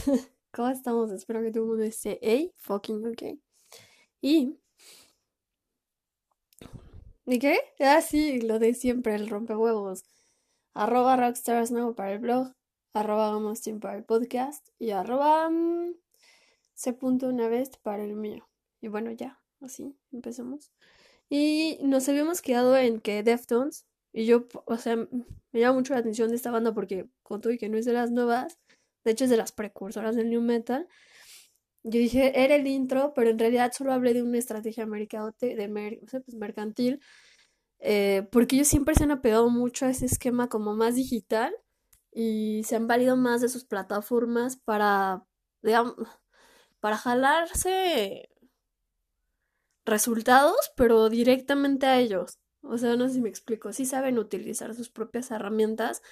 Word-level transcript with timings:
¿Cómo 0.52 0.68
estamos? 0.68 1.10
Espero 1.10 1.42
que 1.42 1.50
todo 1.50 1.64
el 1.64 1.68
mundo 1.70 1.84
esté 1.84 2.18
hey, 2.22 2.52
fucking 2.56 3.06
ok. 3.06 3.38
Y. 4.20 4.58
¿Y 7.26 7.38
qué? 7.38 7.60
Ah, 7.80 8.00
sí, 8.00 8.40
lo 8.40 8.58
de 8.58 8.74
siempre, 8.74 9.14
el 9.14 9.28
rompehuevos. 9.28 10.04
Arroba 10.74 11.16
Rockstars 11.16 11.72
para 11.96 12.12
el 12.12 12.18
blog, 12.20 12.52
arroba 12.94 13.30
Gamos 13.32 13.62
para 13.80 13.96
el 13.96 14.04
podcast 14.04 14.68
y 14.78 14.90
arroba 14.90 15.48
mm, 15.50 15.94
C. 16.74 16.96
Una 17.02 17.48
vez 17.48 17.70
para 17.82 18.04
el 18.04 18.14
mío. 18.14 18.48
Y 18.80 18.88
bueno, 18.88 19.10
ya, 19.10 19.40
así 19.60 19.96
empezamos. 20.12 20.72
Y 21.28 21.78
nos 21.82 22.08
habíamos 22.08 22.40
quedado 22.42 22.76
en 22.76 23.00
que 23.00 23.22
Deftones, 23.22 23.86
y 24.12 24.26
yo, 24.26 24.46
o 24.64 24.76
sea, 24.78 24.96
me 24.96 25.60
llama 25.60 25.74
mucho 25.74 25.94
la 25.94 26.00
atención 26.00 26.30
de 26.30 26.36
esta 26.36 26.50
banda 26.50 26.72
porque 26.74 27.08
con 27.22 27.40
todo 27.40 27.52
y 27.52 27.58
que 27.58 27.68
no 27.68 27.76
es 27.78 27.84
de 27.84 27.92
las 27.92 28.10
nuevas, 28.10 28.58
de 29.04 29.10
hecho 29.12 29.24
es 29.24 29.30
de 29.30 29.36
las 29.36 29.52
precursoras 29.52 30.16
del 30.16 30.30
new 30.30 30.42
metal. 30.42 30.88
Yo 31.82 31.98
dije, 31.98 32.44
era 32.44 32.56
el 32.56 32.66
intro, 32.66 33.14
pero 33.14 33.30
en 33.30 33.38
realidad 33.38 33.72
solo 33.72 33.92
hablé 33.92 34.12
de 34.12 34.22
una 34.22 34.38
estrategia 34.38 34.86
de, 34.86 36.00
pues, 36.24 36.34
mercantil, 36.34 37.00
eh, 37.78 38.28
porque 38.30 38.56
ellos 38.56 38.68
siempre 38.68 38.94
se 38.94 39.04
han 39.04 39.12
apegado 39.12 39.48
mucho 39.50 39.86
a 39.86 39.90
ese 39.90 40.06
esquema 40.06 40.48
como 40.48 40.74
más 40.74 40.96
digital 40.96 41.54
y 42.12 42.62
se 42.64 42.76
han 42.76 42.86
valido 42.86 43.16
más 43.16 43.40
de 43.40 43.48
sus 43.48 43.64
plataformas 43.64 44.56
para, 44.56 45.24
digamos, 45.62 45.94
para 46.80 46.96
jalarse 46.98 48.28
resultados, 49.86 50.72
pero 50.76 51.08
directamente 51.08 51.86
a 51.86 51.98
ellos. 51.98 52.38
O 52.62 52.78
sea, 52.78 52.96
no 52.96 53.08
sé 53.08 53.14
si 53.14 53.20
me 53.20 53.28
explico. 53.28 53.72
Sí 53.72 53.86
saben 53.86 54.18
utilizar 54.18 54.74
sus 54.74 54.90
propias 54.90 55.30
herramientas 55.30 56.02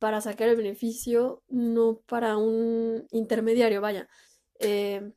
para 0.00 0.20
sacar 0.22 0.48
el 0.48 0.56
beneficio, 0.56 1.44
no 1.48 2.00
para 2.06 2.38
un 2.38 3.06
intermediario, 3.12 3.80
vaya. 3.82 4.08
Eh, 4.58 5.12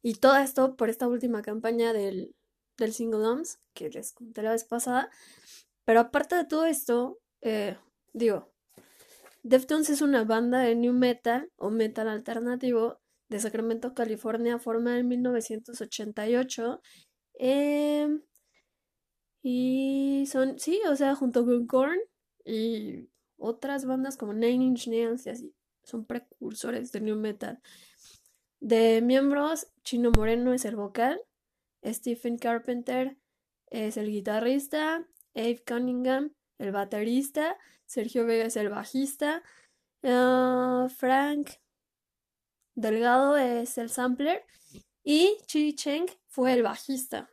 y 0.00 0.14
todo 0.14 0.36
esto 0.36 0.76
por 0.76 0.88
esta 0.90 1.08
última 1.08 1.42
campaña 1.42 1.92
del, 1.92 2.36
del 2.78 2.92
Single 2.94 3.20
Doms, 3.20 3.58
que 3.74 3.90
les 3.90 4.12
conté 4.12 4.42
la 4.42 4.52
vez 4.52 4.64
pasada. 4.64 5.10
Pero 5.84 6.00
aparte 6.00 6.36
de 6.36 6.44
todo 6.44 6.66
esto, 6.66 7.18
eh, 7.42 7.76
digo, 8.12 8.52
Deftones 9.42 9.90
es 9.90 10.00
una 10.00 10.24
banda 10.24 10.60
de 10.60 10.76
new 10.76 10.92
metal 10.92 11.50
o 11.56 11.70
metal 11.70 12.08
alternativo 12.08 13.00
de 13.28 13.40
Sacramento, 13.40 13.92
California, 13.92 14.58
formada 14.60 14.98
en 14.98 15.08
1988. 15.08 16.80
Em, 17.34 18.22
y 19.42 20.26
son, 20.30 20.58
sí, 20.60 20.80
o 20.88 20.96
sea, 20.96 21.14
junto 21.16 21.44
con 21.44 21.66
Korn 21.66 21.98
y 22.44 23.08
otras 23.36 23.84
bandas 23.86 24.16
como 24.16 24.32
Nine 24.32 24.64
Inch 24.64 24.88
Nails 24.88 25.26
y 25.26 25.30
así, 25.30 25.54
son 25.82 26.04
precursores 26.04 26.92
de 26.92 27.00
new 27.00 27.16
metal. 27.16 27.60
De 28.60 29.02
miembros, 29.02 29.68
Chino 29.82 30.10
Moreno 30.16 30.54
es 30.54 30.64
el 30.64 30.76
vocal, 30.76 31.20
Stephen 31.84 32.38
Carpenter 32.38 33.18
es 33.70 33.96
el 33.96 34.10
guitarrista, 34.10 35.06
Abe 35.34 35.62
Cunningham 35.66 36.32
el 36.58 36.72
baterista, 36.72 37.58
Sergio 37.86 38.26
Vega 38.26 38.46
es 38.46 38.56
el 38.56 38.68
bajista, 38.68 39.42
ah, 40.02 40.88
Frank 40.96 41.50
Delgado 42.74 43.36
es 43.36 43.78
el 43.78 43.90
sampler 43.90 44.44
y 45.02 45.36
Chi 45.46 45.74
Cheng 45.74 46.06
fue 46.28 46.52
el 46.52 46.62
bajista, 46.62 47.30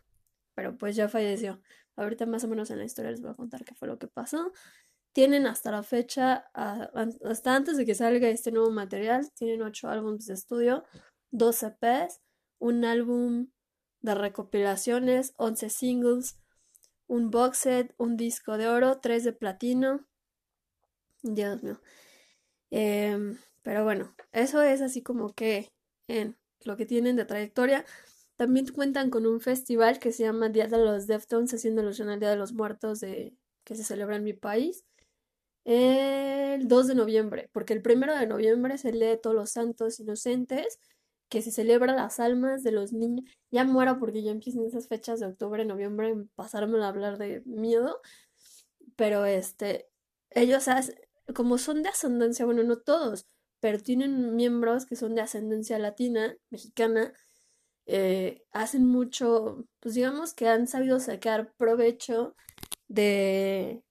pero 0.54 0.78
pues 0.78 0.96
ya 0.96 1.10
falleció. 1.10 1.62
Ahorita 1.96 2.26
más 2.26 2.44
o 2.44 2.48
menos 2.48 2.70
en 2.72 2.80
la 2.80 2.86
historia 2.86 3.12
les 3.12 3.22
voy 3.22 3.32
a 3.32 3.36
contar 3.36 3.64
qué 3.66 3.76
fue 3.76 3.88
lo 3.88 3.98
que 3.98 4.08
pasó. 4.08 4.52
Tienen 5.14 5.46
hasta 5.46 5.72
la 5.72 5.84
fecha, 5.84 6.46
hasta 6.54 7.56
antes 7.56 7.78
de 7.78 7.86
que 7.86 7.96
salga 7.96 8.30
este 8.30 8.52
nuevo 8.52 8.72
material, 8.72 9.30
tienen 9.34 9.62
ocho 9.62 9.90
álbumes 9.90 10.26
de 10.28 10.34
estudio, 10.34 10.84
dos 11.32 11.64
EPs, 11.64 12.22
un 12.60 12.86
álbum 12.86 13.50
de 14.02 14.16
recopilaciones, 14.16 15.34
11 15.38 15.70
singles, 15.70 16.38
un 17.08 17.30
box 17.30 17.58
set, 17.58 17.94
un 17.98 18.16
disco 18.16 18.58
de 18.58 18.68
oro, 18.68 19.00
tres 19.00 19.24
de 19.24 19.34
platino. 19.34 20.08
Dios 21.24 21.62
mío. 21.62 21.82
Em, 22.70 23.38
pero 23.62 23.84
bueno, 23.84 24.16
eso 24.32 24.62
es 24.62 24.82
así 24.82 25.02
como 25.04 25.34
que 25.34 25.72
en 26.08 26.38
lo 26.64 26.78
que 26.78 26.86
tienen 26.86 27.16
de 27.16 27.26
trayectoria. 27.26 27.86
También 28.38 28.68
cuentan 28.68 29.10
con 29.10 29.28
un 29.28 29.42
festival 29.42 30.00
que 30.00 30.12
se 30.12 30.24
llama 30.24 30.50
Día 30.50 30.68
de 30.68 30.78
los 30.78 31.06
Deftones, 31.06 31.54
haciendo 31.54 31.82
alusión 31.82 32.10
al 32.10 32.20
Día 32.20 32.30
de 32.30 32.38
los 32.38 32.54
Muertos 32.54 33.00
de, 33.02 33.36
que 33.64 33.76
se 33.76 33.84
celebra 33.84 34.16
en 34.16 34.24
mi 34.24 34.34
país. 34.34 34.86
El 35.64 36.68
2 36.68 36.88
de 36.88 36.96
noviembre, 36.96 37.50
porque 37.54 37.74
el 37.74 37.82
1 37.86 38.20
de 38.20 38.28
noviembre 38.28 38.78
se 38.78 38.92
lee 38.94 39.20
Todos 39.22 39.36
los 39.36 39.52
Santos 39.52 40.00
Inocentes, 40.00 40.80
que 41.30 41.42
se 41.42 41.52
celebra 41.52 41.96
las 41.96 42.20
almas 42.20 42.64
de 42.64 42.72
los 42.72 42.94
niños. 42.94 43.26
Ya 43.52 43.64
muero 43.64 44.00
porque 44.00 44.22
ya 44.24 44.32
empiezan 44.32 44.66
esas 44.66 44.88
fechas 44.88 45.20
de 45.20 45.28
octubre, 45.28 45.64
noviembre, 45.66 46.14
pasarme 46.36 46.84
a 46.84 46.90
hablar 46.90 47.18
de 47.18 47.42
miedo. 47.46 48.02
Pero 48.98 49.26
este, 49.26 49.88
ellos, 50.32 50.66
como 51.34 51.58
son 51.58 51.84
de 51.84 51.90
ascendencia, 51.90 52.46
bueno, 52.46 52.64
no 52.64 52.80
todos, 52.80 53.28
pero 53.62 53.80
tienen 53.80 54.36
miembros 54.36 54.86
que 54.86 54.96
son 54.96 55.16
de 55.16 55.22
ascendencia 55.22 55.80
latina, 55.80 56.36
mexicana, 56.50 57.14
eh, 57.86 58.44
hacen 58.52 58.86
mucho, 58.86 59.66
pues 59.80 59.96
digamos 59.96 60.34
que 60.34 60.48
han 60.50 60.68
sabido 60.68 61.00
sacar 61.00 61.54
provecho 61.58 62.36
de 62.88 63.84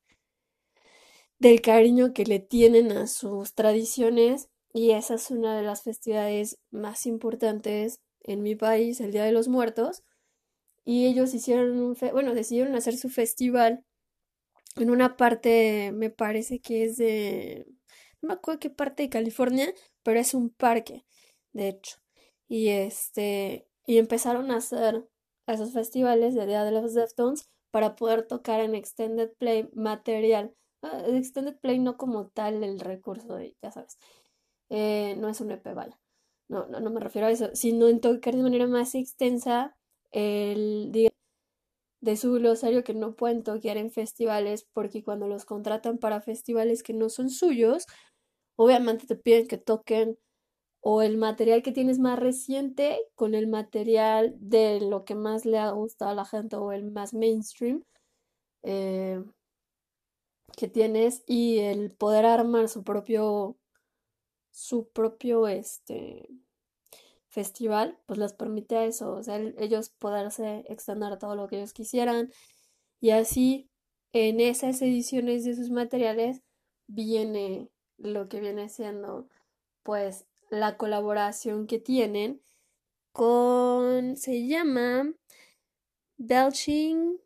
del 1.40 1.60
cariño 1.62 2.12
que 2.12 2.24
le 2.24 2.38
tienen 2.38 2.92
a 2.92 3.06
sus 3.08 3.54
tradiciones 3.54 4.48
y 4.72 4.92
esa 4.92 5.14
es 5.14 5.30
una 5.30 5.56
de 5.56 5.64
las 5.64 5.82
festividades 5.82 6.58
más 6.70 7.06
importantes 7.06 8.00
en 8.22 8.42
mi 8.42 8.54
país, 8.54 9.00
el 9.00 9.10
Día 9.10 9.24
de 9.24 9.32
los 9.32 9.48
Muertos. 9.48 10.04
Y 10.84 11.06
ellos 11.06 11.34
hicieron 11.34 11.96
bueno, 12.12 12.34
decidieron 12.34 12.74
hacer 12.76 12.96
su 12.96 13.08
festival 13.08 13.84
en 14.76 14.90
una 14.90 15.16
parte, 15.16 15.92
me 15.92 16.10
parece 16.10 16.60
que 16.60 16.84
es 16.84 16.96
de, 16.96 17.66
no 18.22 18.28
me 18.28 18.34
acuerdo 18.34 18.60
qué 18.60 18.70
parte 18.70 19.02
de 19.04 19.08
California, 19.08 19.72
pero 20.02 20.20
es 20.20 20.34
un 20.34 20.50
parque, 20.50 21.04
de 21.52 21.68
hecho. 21.68 21.96
Y 22.48 22.68
este, 22.68 23.66
y 23.86 23.98
empezaron 23.98 24.50
a 24.50 24.58
hacer 24.58 25.08
esos 25.46 25.72
festivales 25.72 26.34
de 26.34 26.46
Día 26.46 26.64
de 26.64 26.72
los 26.72 26.94
Deftones 26.94 27.48
para 27.70 27.96
poder 27.96 28.26
tocar 28.26 28.60
en 28.60 28.74
Extended 28.74 29.32
Play 29.38 29.68
material. 29.74 30.54
Ah, 30.82 31.02
extended 31.08 31.56
Play 31.60 31.78
no 31.78 31.96
como 31.96 32.28
tal 32.28 32.64
el 32.64 32.80
recurso 32.80 33.34
de, 33.34 33.54
ya 33.62 33.70
sabes, 33.70 33.98
eh, 34.70 35.16
no 35.18 35.28
es 35.28 35.40
un 35.40 35.50
EP, 35.52 35.74
vaya. 35.74 35.98
No, 36.48 36.66
no, 36.68 36.80
no 36.80 36.90
me 36.90 37.00
refiero 37.00 37.26
a 37.28 37.30
eso, 37.30 37.50
sino 37.54 37.88
en 37.88 38.00
tocar 38.00 38.34
de 38.36 38.42
manera 38.42 38.66
más 38.66 38.94
extensa 38.94 39.76
el 40.12 40.90
día 40.92 41.10
de 42.02 42.16
su 42.16 42.32
glosario 42.34 42.84
que 42.84 42.94
no 42.94 43.14
pueden 43.16 43.42
tocar 43.44 43.76
en 43.78 43.90
festivales 43.92 44.66
porque 44.74 45.04
cuando 45.04 45.28
los 45.28 45.44
contratan 45.46 45.98
para 45.98 46.20
festivales 46.22 46.82
que 46.82 46.94
no 46.94 47.08
son 47.10 47.30
suyos, 47.30 47.86
obviamente 48.56 49.06
te 49.06 49.16
piden 49.16 49.48
que 49.48 49.58
toquen 49.58 50.18
o 50.82 51.02
el 51.02 51.18
material 51.18 51.62
que 51.62 51.72
tienes 51.72 51.98
más 52.00 52.18
reciente 52.18 53.00
con 53.16 53.34
el 53.34 53.48
material 53.48 54.34
de 54.40 54.80
lo 54.80 55.04
que 55.04 55.14
más 55.16 55.46
le 55.46 55.58
ha 55.58 55.70
gustado 55.72 56.12
a 56.12 56.14
la 56.14 56.24
gente 56.26 56.56
o 56.56 56.72
el 56.72 56.90
más 56.92 57.14
mainstream 57.14 57.84
eh, 58.62 59.22
que 60.56 60.68
tienes 60.68 61.22
y 61.26 61.58
el 61.58 61.90
poder 61.92 62.26
armar 62.26 62.68
su 62.68 62.82
propio 62.84 63.56
su 64.50 64.88
propio 64.90 65.46
este 65.46 66.28
festival, 67.28 67.98
pues 68.06 68.18
les 68.18 68.32
permite 68.32 68.76
a 68.76 68.84
eso, 68.84 69.12
o 69.12 69.22
sea, 69.22 69.38
ellos 69.38 69.90
poderse 69.90 70.64
extender 70.68 71.18
todo 71.18 71.36
lo 71.36 71.46
que 71.46 71.58
ellos 71.58 71.72
quisieran. 71.72 72.32
Y 73.00 73.10
así 73.10 73.70
en 74.12 74.40
esas 74.40 74.82
ediciones 74.82 75.44
de 75.44 75.54
sus 75.54 75.70
materiales 75.70 76.42
viene 76.88 77.70
lo 77.96 78.28
que 78.28 78.40
viene 78.40 78.68
siendo 78.68 79.28
pues 79.82 80.26
la 80.50 80.76
colaboración 80.76 81.66
que 81.66 81.78
tienen 81.78 82.42
con 83.12 84.16
se 84.16 84.46
llama 84.46 85.12
Belching 86.16 87.20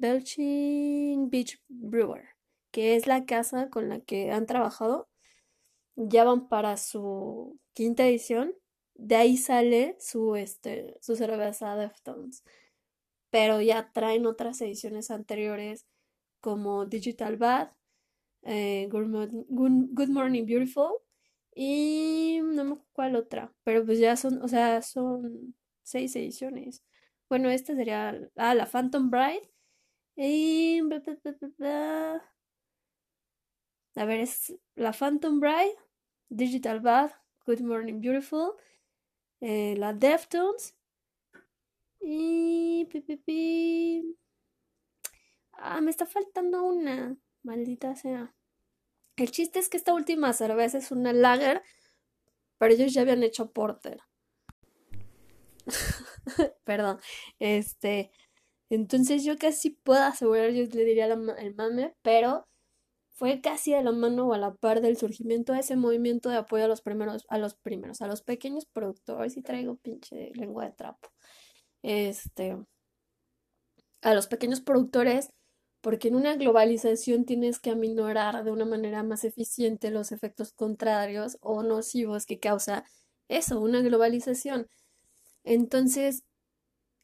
Belching 0.00 1.30
Beach 1.30 1.62
Brewer, 1.68 2.24
que 2.70 2.96
es 2.96 3.06
la 3.06 3.24
casa 3.26 3.70
con 3.70 3.88
la 3.88 4.00
que 4.00 4.32
han 4.32 4.46
trabajado 4.46 5.10
ya 5.96 6.24
van 6.24 6.48
para 6.48 6.76
su 6.76 7.58
quinta 7.74 8.06
edición. 8.06 8.54
De 8.94 9.16
ahí 9.16 9.36
sale 9.36 9.96
su, 10.00 10.36
este, 10.36 10.96
su 11.00 11.16
cerveza 11.16 11.76
Deftones. 11.76 12.44
Pero 13.30 13.60
ya 13.60 13.92
traen 13.92 14.26
otras 14.26 14.60
ediciones 14.60 15.10
anteriores 15.10 15.86
como 16.40 16.86
Digital 16.86 17.36
Bath, 17.36 17.72
eh, 18.42 18.88
Good, 18.90 20.08
Morning 20.08 20.46
Beautiful 20.46 20.92
y 21.54 22.40
no 22.42 22.64
me 22.64 22.72
acuerdo 22.72 22.86
cuál 22.92 23.16
otra. 23.16 23.54
Pero 23.64 23.84
pues 23.84 23.98
ya 23.98 24.16
son, 24.16 24.42
o 24.42 24.48
sea, 24.48 24.82
son 24.82 25.54
seis 25.82 26.16
ediciones. 26.16 26.82
Bueno, 27.28 27.50
esta 27.50 27.74
sería 27.76 28.18
ah, 28.36 28.54
la 28.54 28.66
Phantom 28.66 29.10
Bride. 29.10 29.50
Y... 30.22 30.80
A 33.96 34.04
ver, 34.04 34.20
es 34.20 34.54
la 34.74 34.92
Phantom 34.92 35.40
Bride, 35.40 35.76
Digital 36.28 36.80
Bath, 36.80 37.14
Good 37.46 37.60
Morning 37.60 38.02
Beautiful, 38.02 38.52
eh, 39.40 39.74
la 39.78 39.94
Deftones 39.94 40.76
y... 42.00 42.86
Ah, 45.52 45.80
me 45.80 45.90
está 45.90 46.04
faltando 46.04 46.64
una, 46.64 47.16
maldita 47.42 47.96
sea. 47.96 48.34
El 49.16 49.30
chiste 49.30 49.58
es 49.58 49.70
que 49.70 49.78
esta 49.78 49.94
última 49.94 50.34
cerveza 50.34 50.76
es 50.76 50.90
una 50.90 51.14
lager, 51.14 51.62
pero 52.58 52.74
ellos 52.74 52.92
ya 52.92 53.00
habían 53.02 53.22
hecho 53.22 53.52
porter. 53.52 54.02
Perdón. 56.64 57.00
Este, 57.38 58.12
entonces 58.70 59.24
yo 59.24 59.36
casi 59.36 59.70
puedo 59.70 60.02
asegurar, 60.02 60.50
yo 60.52 60.64
le 60.64 60.84
diría 60.84 61.06
el 61.06 61.54
mame, 61.56 61.94
pero 62.02 62.46
fue 63.20 63.42
casi 63.42 63.74
a 63.74 63.82
la 63.82 63.92
mano 63.92 64.28
o 64.28 64.32
a 64.32 64.38
la 64.38 64.54
par 64.54 64.80
del 64.80 64.96
surgimiento 64.96 65.52
de 65.52 65.60
ese 65.60 65.76
movimiento 65.76 66.30
de 66.30 66.36
apoyo 66.38 66.64
a 66.64 66.68
los 66.68 66.80
primeros, 66.80 67.26
a 67.28 67.38
los 67.38 67.54
primeros, 67.54 68.00
a 68.00 68.06
los 68.06 68.22
pequeños 68.22 68.66
productores, 68.66 69.36
y 69.36 69.42
traigo 69.42 69.76
pinche 69.76 70.32
lengua 70.34 70.64
de 70.64 70.72
trapo. 70.72 71.10
Este, 71.82 72.56
a 74.02 74.14
los 74.14 74.26
pequeños 74.26 74.60
productores, 74.60 75.30
porque 75.82 76.08
en 76.08 76.14
una 76.14 76.36
globalización 76.36 77.24
tienes 77.26 77.58
que 77.58 77.70
aminorar 77.70 78.44
de 78.44 78.50
una 78.50 78.64
manera 78.64 79.02
más 79.02 79.24
eficiente 79.24 79.90
los 79.90 80.12
efectos 80.12 80.52
contrarios 80.52 81.38
o 81.40 81.62
nocivos 81.62 82.26
que 82.26 82.38
causa 82.38 82.84
eso, 83.28 83.60
una 83.60 83.80
globalización. 83.82 84.66
Entonces, 85.44 86.24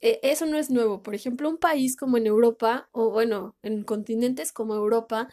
e, 0.01 0.21
eso 0.23 0.47
no 0.47 0.59
es 0.59 0.71
nuevo. 0.71 1.03
Por 1.03 1.15
ejemplo, 1.15 1.49
un 1.49 1.59
país 1.59 1.97
como 1.97 2.17
en 2.19 2.27
Europa, 2.27 2.89
o 2.93 3.11
bueno, 3.11 3.57
en 3.63 3.85
continentes 3.85 4.53
como 4.53 4.75
Europa, 4.75 5.29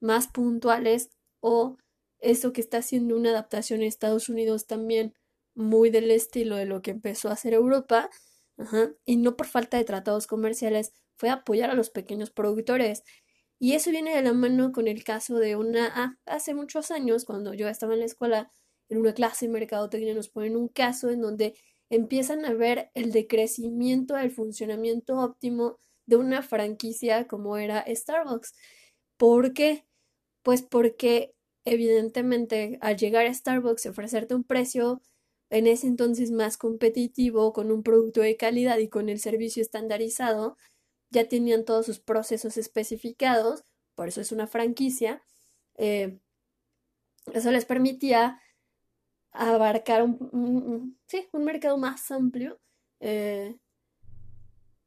más 0.00 0.28
puntuales, 0.28 1.10
o 1.40 1.76
eso 2.20 2.52
que 2.52 2.60
está 2.60 2.78
haciendo 2.78 3.16
una 3.16 3.30
adaptación 3.30 3.80
en 3.80 3.88
Estados 3.88 4.28
Unidos 4.28 4.66
también 4.66 5.14
muy 5.54 5.90
del 5.90 6.10
estilo 6.10 6.56
de 6.56 6.66
lo 6.66 6.82
que 6.82 6.90
empezó 6.92 7.28
a 7.28 7.32
hacer 7.32 7.54
Europa, 7.54 8.10
y 9.04 9.16
no 9.16 9.36
por 9.36 9.46
falta 9.46 9.76
de 9.76 9.84
tratados 9.84 10.26
comerciales, 10.26 10.92
fue 11.16 11.30
apoyar 11.30 11.70
a 11.70 11.74
los 11.74 11.90
pequeños 11.90 12.30
productores. 12.30 13.04
Y 13.58 13.72
eso 13.74 13.90
viene 13.90 14.14
de 14.14 14.22
la 14.22 14.32
mano 14.34 14.72
con 14.72 14.86
el 14.88 15.02
caso 15.04 15.38
de 15.38 15.56
una, 15.56 15.90
ah, 15.94 16.18
hace 16.26 16.54
muchos 16.54 16.90
años, 16.90 17.24
cuando 17.24 17.54
yo 17.54 17.68
estaba 17.68 17.94
en 17.94 18.00
la 18.00 18.06
escuela, 18.06 18.50
en 18.88 18.98
una 18.98 19.14
clase 19.14 19.46
de 19.46 19.52
mercadotecnia 19.52 20.14
nos 20.14 20.28
ponen 20.28 20.56
un 20.56 20.68
caso 20.68 21.10
en 21.10 21.20
donde 21.22 21.54
empiezan 21.90 22.44
a 22.44 22.54
ver 22.54 22.90
el 22.94 23.12
decrecimiento 23.12 24.14
del 24.14 24.30
funcionamiento 24.30 25.18
óptimo 25.18 25.78
de 26.06 26.16
una 26.16 26.42
franquicia 26.42 27.26
como 27.26 27.56
era 27.56 27.84
Starbucks. 27.86 28.54
¿Por 29.16 29.52
qué? 29.52 29.84
Pues 30.42 30.62
porque 30.62 31.34
evidentemente 31.64 32.78
al 32.80 32.96
llegar 32.96 33.26
a 33.26 33.34
Starbucks 33.34 33.86
y 33.86 33.88
ofrecerte 33.88 34.34
un 34.34 34.44
precio 34.44 35.02
en 35.50 35.66
ese 35.66 35.86
entonces 35.86 36.30
más 36.30 36.56
competitivo, 36.56 37.52
con 37.52 37.70
un 37.70 37.82
producto 37.82 38.20
de 38.20 38.36
calidad 38.36 38.78
y 38.78 38.88
con 38.88 39.08
el 39.08 39.20
servicio 39.20 39.62
estandarizado, 39.62 40.56
ya 41.10 41.28
tenían 41.28 41.64
todos 41.64 41.86
sus 41.86 42.00
procesos 42.00 42.56
especificados, 42.56 43.64
por 43.94 44.08
eso 44.08 44.20
es 44.20 44.32
una 44.32 44.46
franquicia. 44.46 45.22
Eh, 45.76 46.18
eso 47.32 47.50
les 47.50 47.64
permitía 47.64 48.40
abarcar 49.36 50.02
un, 50.02 50.98
sí, 51.06 51.28
un 51.32 51.44
mercado 51.44 51.78
más 51.78 52.10
amplio, 52.10 52.58
eh, 53.00 53.56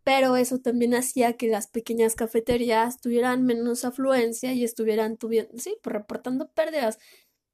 pero 0.04 0.36
eso 0.38 0.60
también 0.60 0.96
hacía 0.96 1.34
que 1.34 1.48
las 1.48 1.68
pequeñas 1.68 2.16
cafeterías 2.16 3.00
tuvieran 3.00 3.46
menos 3.46 3.86
afluencia 3.86 4.54
y 4.54 4.64
estuvieran 4.64 5.18
tuviendo, 5.18 5.52
sí, 5.58 5.78
pues 5.84 5.94
reportando 5.94 6.50
pérdidas. 6.52 6.98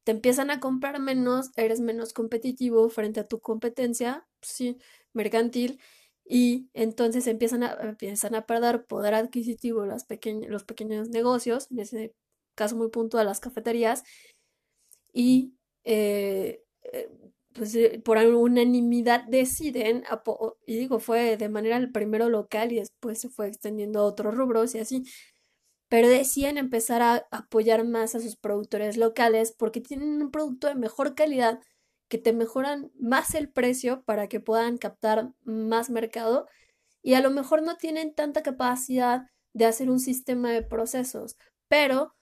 Te 0.06 0.12
empiezan 0.12 0.52
a 0.52 0.60
comprar 0.60 1.00
menos, 1.02 1.52
eres 1.58 1.82
menos 1.82 2.14
competitivo 2.14 2.90
frente 2.90 3.20
a 3.20 3.28
tu 3.28 3.40
competencia, 3.42 4.28
sí, 4.42 4.78
mercantil, 5.14 5.80
y 6.26 6.70
entonces 6.74 7.28
empiezan 7.28 7.64
a, 7.64 7.74
empiezan 7.82 8.36
a 8.36 8.46
perder 8.46 8.86
poder 8.86 9.16
adquisitivo 9.16 9.86
las 9.86 10.08
los 10.48 10.64
pequeños 10.64 11.10
negocios, 11.10 11.68
en 11.72 11.80
ese 11.80 12.16
caso 12.56 12.76
muy 12.78 12.90
puntual 12.90 13.26
las 13.28 13.40
cafeterías, 13.40 14.04
y 15.14 15.56
eh, 15.84 16.65
pues 17.54 17.74
eh, 17.76 18.02
por 18.04 18.18
unanimidad 18.18 19.24
deciden, 19.28 20.04
y 20.66 20.78
digo, 20.78 21.00
fue 21.00 21.38
de 21.38 21.50
manera 21.50 21.78
el 21.78 21.92
primero 21.92 22.30
local 22.30 22.72
y 22.72 22.80
después 22.80 23.20
se 23.20 23.30
fue 23.30 23.48
extendiendo 23.48 24.00
a 24.00 24.04
otros 24.04 24.36
rubros 24.36 24.76
y 24.76 24.80
así, 24.80 25.04
pero 25.90 26.10
deciden 26.10 26.58
empezar 26.58 27.02
a 27.02 27.28
apoyar 27.32 27.86
más 27.86 28.16
a 28.16 28.20
sus 28.20 28.36
productores 28.36 28.98
locales 28.98 29.54
porque 29.58 29.82
tienen 29.82 30.22
un 30.22 30.32
producto 30.32 30.68
de 30.68 30.76
mejor 30.76 31.16
calidad 31.16 31.60
que 32.10 32.18
te 32.18 32.34
mejoran 32.34 32.92
más 33.00 33.36
el 33.36 33.50
precio 33.50 34.04
para 34.04 34.28
que 34.28 34.40
puedan 34.40 34.78
captar 34.78 35.32
más 35.44 35.90
mercado 35.90 36.48
y 37.02 37.14
a 37.14 37.22
lo 37.22 37.32
mejor 37.32 37.64
no 37.64 37.78
tienen 37.78 38.14
tanta 38.14 38.44
capacidad 38.44 39.24
de 39.54 39.66
hacer 39.66 39.90
un 39.90 40.00
sistema 40.00 40.52
de 40.52 40.64
procesos, 40.64 41.38
pero 41.70 42.16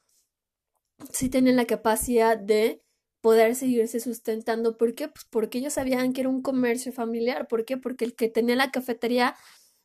sí 1.11 1.29
tienen 1.29 1.55
la 1.55 1.65
capacidad 1.65 2.37
de 2.37 2.82
poder 3.23 3.55
seguirse 3.55 4.01
sustentando. 4.01 4.77
¿Por 4.77 4.95
qué? 4.95 5.07
Pues 5.07 5.25
porque 5.29 5.59
ellos 5.59 5.73
sabían 5.75 6.11
que 6.13 6.21
era 6.21 6.29
un 6.29 6.41
comercio 6.41 6.91
familiar. 6.91 7.47
¿Por 7.47 7.63
qué? 7.65 7.77
Porque 7.77 8.03
el 8.05 8.15
que 8.15 8.27
tenía 8.29 8.57
la 8.57 8.69
cafetería 8.71 9.35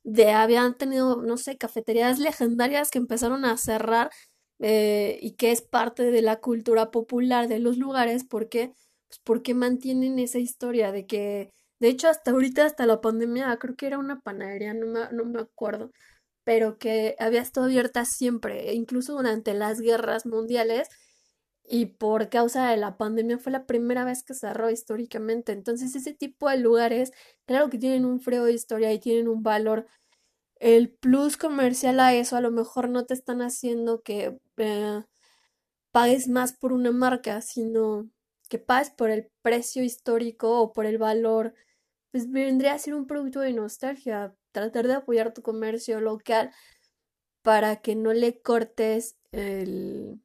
de 0.04 0.32
habían 0.32 0.76
tenido, 0.76 1.22
no 1.22 1.36
sé, 1.36 1.56
cafeterías 1.56 2.18
legendarias 2.18 2.90
que 2.90 2.98
empezaron 2.98 3.44
a 3.44 3.56
cerrar 3.56 4.10
eh, 4.58 5.18
y 5.22 5.34
que 5.36 5.52
es 5.52 5.62
parte 5.62 6.10
de 6.10 6.20
la 6.22 6.40
cultura 6.40 6.90
popular 6.90 7.46
de 7.48 7.60
los 7.60 7.78
lugares. 7.78 8.24
¿Por 8.24 8.48
qué? 8.48 8.72
Pues 9.08 9.20
porque 9.24 9.54
mantienen 9.54 10.18
esa 10.18 10.38
historia 10.40 10.90
de 10.92 11.06
que, 11.06 11.52
de 11.80 11.88
hecho, 11.88 12.08
hasta 12.08 12.32
ahorita, 12.32 12.66
hasta 12.66 12.86
la 12.86 13.00
pandemia, 13.00 13.56
creo 13.58 13.76
que 13.76 13.86
era 13.86 13.98
una 13.98 14.20
panadería, 14.20 14.74
no 14.74 14.86
me, 14.86 15.00
no 15.12 15.24
me 15.26 15.40
acuerdo, 15.40 15.92
pero 16.44 16.78
que 16.78 17.14
había 17.20 17.42
estado 17.42 17.66
abierta 17.66 18.04
siempre, 18.04 18.70
e 18.70 18.74
incluso 18.74 19.14
durante 19.14 19.54
las 19.54 19.80
guerras 19.80 20.26
mundiales 20.26 20.88
y 21.68 21.86
por 21.86 22.30
causa 22.30 22.70
de 22.70 22.78
la 22.78 22.96
pandemia 22.96 23.38
fue 23.38 23.52
la 23.52 23.66
primera 23.66 24.04
vez 24.04 24.22
que 24.22 24.34
cerró 24.34 24.70
históricamente. 24.70 25.52
Entonces 25.52 25.94
ese 25.94 26.14
tipo 26.14 26.48
de 26.48 26.58
lugares, 26.58 27.12
claro 27.46 27.68
que 27.70 27.78
tienen 27.78 28.04
un 28.06 28.20
frío 28.20 28.44
de 28.44 28.52
historia 28.54 28.92
y 28.92 28.98
tienen 28.98 29.28
un 29.28 29.42
valor. 29.42 29.86
El 30.56 30.90
plus 30.90 31.36
comercial 31.36 32.00
a 32.00 32.14
eso 32.14 32.36
a 32.36 32.40
lo 32.40 32.50
mejor 32.50 32.88
no 32.88 33.06
te 33.06 33.14
están 33.14 33.42
haciendo 33.42 34.02
que 34.02 34.38
eh, 34.56 35.04
pagues 35.92 36.28
más 36.28 36.52
por 36.54 36.72
una 36.72 36.92
marca, 36.92 37.42
sino 37.42 38.10
que 38.48 38.58
pagues 38.58 38.90
por 38.90 39.10
el 39.10 39.30
precio 39.42 39.82
histórico 39.84 40.60
o 40.60 40.72
por 40.72 40.86
el 40.86 40.98
valor. 40.98 41.54
Pues 42.12 42.30
vendría 42.30 42.74
a 42.74 42.78
ser 42.78 42.94
un 42.94 43.06
producto 43.06 43.40
de 43.40 43.52
nostalgia, 43.52 44.34
tratar 44.52 44.86
de 44.88 44.94
apoyar 44.94 45.34
tu 45.34 45.42
comercio 45.42 46.00
local 46.00 46.52
para 47.42 47.76
que 47.82 47.94
no 47.96 48.12
le 48.14 48.40
cortes 48.40 49.16
el 49.32 50.20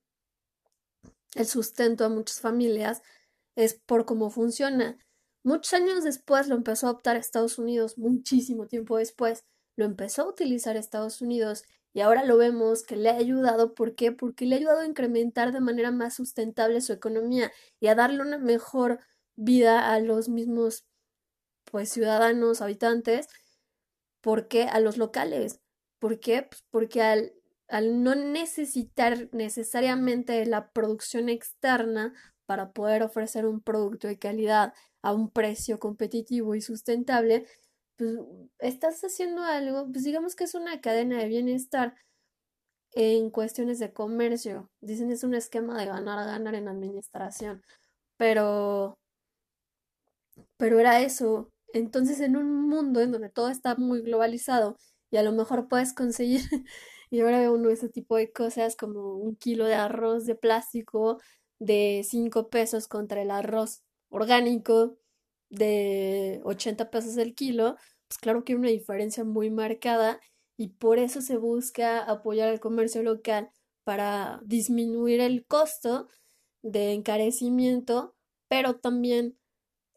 el 1.35 1.45
sustento 1.45 2.05
a 2.05 2.09
muchas 2.09 2.39
familias 2.41 3.01
es 3.55 3.75
por 3.75 4.05
cómo 4.05 4.29
funciona. 4.29 4.97
Muchos 5.43 5.73
años 5.73 6.03
después 6.03 6.47
lo 6.47 6.55
empezó 6.55 6.87
a 6.87 6.91
optar 6.91 7.17
Estados 7.17 7.57
Unidos, 7.57 7.97
muchísimo 7.97 8.67
tiempo 8.67 8.97
después 8.97 9.43
lo 9.75 9.85
empezó 9.85 10.23
a 10.23 10.29
utilizar 10.29 10.77
Estados 10.77 11.21
Unidos 11.21 11.63
y 11.93 12.01
ahora 12.01 12.23
lo 12.23 12.37
vemos 12.37 12.83
que 12.83 12.95
le 12.95 13.09
ha 13.09 13.17
ayudado. 13.17 13.73
¿Por 13.73 13.95
qué? 13.95 14.11
Porque 14.11 14.45
le 14.45 14.55
ha 14.55 14.57
ayudado 14.59 14.79
a 14.79 14.85
incrementar 14.85 15.51
de 15.51 15.59
manera 15.59 15.91
más 15.91 16.15
sustentable 16.15 16.81
su 16.81 16.93
economía 16.93 17.51
y 17.79 17.87
a 17.87 17.95
darle 17.95 18.21
una 18.21 18.37
mejor 18.39 18.99
vida 19.35 19.91
a 19.93 19.99
los 19.99 20.29
mismos 20.29 20.85
pues 21.65 21.89
ciudadanos, 21.89 22.61
habitantes, 22.61 23.27
porque 24.21 24.63
a 24.63 24.79
los 24.79 24.97
locales. 24.97 25.59
¿Por 25.99 26.19
qué? 26.19 26.43
Pues 26.43 26.63
porque 26.69 27.01
al 27.01 27.33
al 27.67 28.03
no 28.03 28.15
necesitar 28.15 29.29
necesariamente 29.31 30.45
la 30.45 30.71
producción 30.71 31.29
externa 31.29 32.13
para 32.45 32.71
poder 32.71 33.03
ofrecer 33.03 33.45
un 33.45 33.61
producto 33.61 34.07
de 34.07 34.19
calidad 34.19 34.73
a 35.01 35.13
un 35.13 35.29
precio 35.29 35.79
competitivo 35.79 36.55
y 36.55 36.61
sustentable, 36.61 37.45
pues 37.97 38.17
estás 38.59 39.01
haciendo 39.03 39.43
algo, 39.43 39.87
pues 39.91 40.03
digamos 40.03 40.35
que 40.35 40.45
es 40.45 40.55
una 40.55 40.81
cadena 40.81 41.19
de 41.19 41.27
bienestar 41.27 41.95
en 42.93 43.29
cuestiones 43.31 43.79
de 43.79 43.93
comercio. 43.93 44.69
Dicen 44.81 45.11
es 45.11 45.23
un 45.23 45.35
esquema 45.35 45.77
de 45.79 45.87
ganar 45.87 46.19
a 46.19 46.25
ganar 46.25 46.55
en 46.55 46.67
administración, 46.67 47.63
pero 48.17 48.95
pero 50.57 50.79
era 50.79 51.01
eso. 51.01 51.49
Entonces, 51.73 52.19
en 52.19 52.37
un 52.37 52.67
mundo 52.69 53.01
en 53.01 53.11
donde 53.11 53.29
todo 53.29 53.49
está 53.49 53.75
muy 53.75 54.01
globalizado 54.01 54.77
y 55.11 55.17
a 55.17 55.23
lo 55.23 55.31
mejor 55.31 55.67
puedes 55.67 55.93
conseguir 55.93 56.41
Y 57.13 57.21
ahora 57.21 57.37
veo 57.37 57.53
uno 57.53 57.69
ese 57.69 57.89
tipo 57.89 58.17
de 58.17 58.31
cosas 58.31 58.75
como 58.75 59.17
un 59.17 59.35
kilo 59.35 59.65
de 59.65 59.75
arroz 59.75 60.25
de 60.25 60.33
plástico 60.33 61.19
de 61.59 62.01
5 62.03 62.49
pesos 62.49 62.87
contra 62.87 63.21
el 63.21 63.29
arroz 63.29 63.83
orgánico 64.09 64.97
de 65.51 66.41
80 66.43 66.89
pesos 66.89 67.15
el 67.17 67.35
kilo, 67.35 67.75
pues 68.07 68.17
claro 68.19 68.43
que 68.43 68.53
hay 68.53 68.57
una 68.57 68.69
diferencia 68.69 69.23
muy 69.23 69.51
marcada 69.51 70.19
y 70.57 70.69
por 70.69 70.97
eso 70.97 71.21
se 71.21 71.37
busca 71.37 71.99
apoyar 71.99 72.49
al 72.49 72.59
comercio 72.59 73.03
local 73.03 73.51
para 73.83 74.41
disminuir 74.43 75.19
el 75.19 75.45
costo 75.45 76.07
de 76.63 76.93
encarecimiento, 76.93 78.15
pero 78.47 78.79
también 78.79 79.37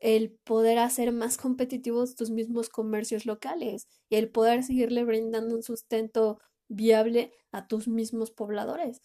el 0.01 0.33
poder 0.45 0.77
hacer 0.77 1.13
más 1.13 1.39
competitivos 1.39 2.15
tus 2.15 2.29
mismos 2.29 2.69
comercios 2.69 3.25
locales 3.25 3.89
y 4.11 4.17
el 4.17 4.29
poder 4.31 4.63
seguirle 4.63 5.03
brindando 5.05 5.55
un 5.55 5.63
sustento 5.63 6.41
viable 6.69 7.33
a 7.53 7.67
tus 7.67 7.89
mismos 7.89 8.31
pobladores. 8.31 9.01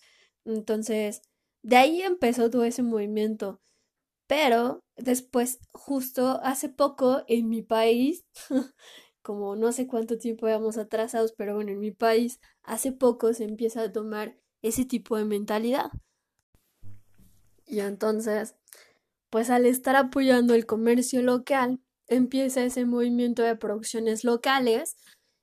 Entonces, 0.46 1.22
de 1.64 1.78
ahí 1.78 2.02
empezó 2.02 2.50
todo 2.50 2.64
ese 2.64 2.84
movimiento. 2.84 3.62
Pero 4.28 4.80
después, 4.96 5.60
justo 5.74 6.40
hace 6.44 6.70
poco, 6.70 7.24
en 7.28 7.50
mi 7.50 7.62
país, 7.62 8.26
como 9.22 9.56
no 9.56 9.72
sé 9.72 9.88
cuánto 9.88 10.18
tiempo 10.18 10.48
íbamos 10.48 10.78
atrasados, 10.78 11.34
pero 11.34 11.56
bueno, 11.56 11.72
en 11.72 11.80
mi 11.80 11.92
país, 11.92 12.40
hace 12.64 12.92
poco 12.92 13.34
se 13.34 13.44
empieza 13.44 13.82
a 13.82 13.92
tomar 13.92 14.38
ese 14.62 14.86
tipo 14.86 15.18
de 15.18 15.26
mentalidad. 15.26 15.92
Y 17.66 17.80
entonces, 17.80 18.56
pues 19.30 19.50
al 19.50 19.66
estar 19.66 19.96
apoyando 19.96 20.56
el 20.56 20.66
comercio 20.66 21.22
local, 21.22 21.82
empieza 22.08 22.64
ese 22.64 22.86
movimiento 22.86 23.44
de 23.44 23.56
producciones 23.56 24.24
locales 24.24 24.98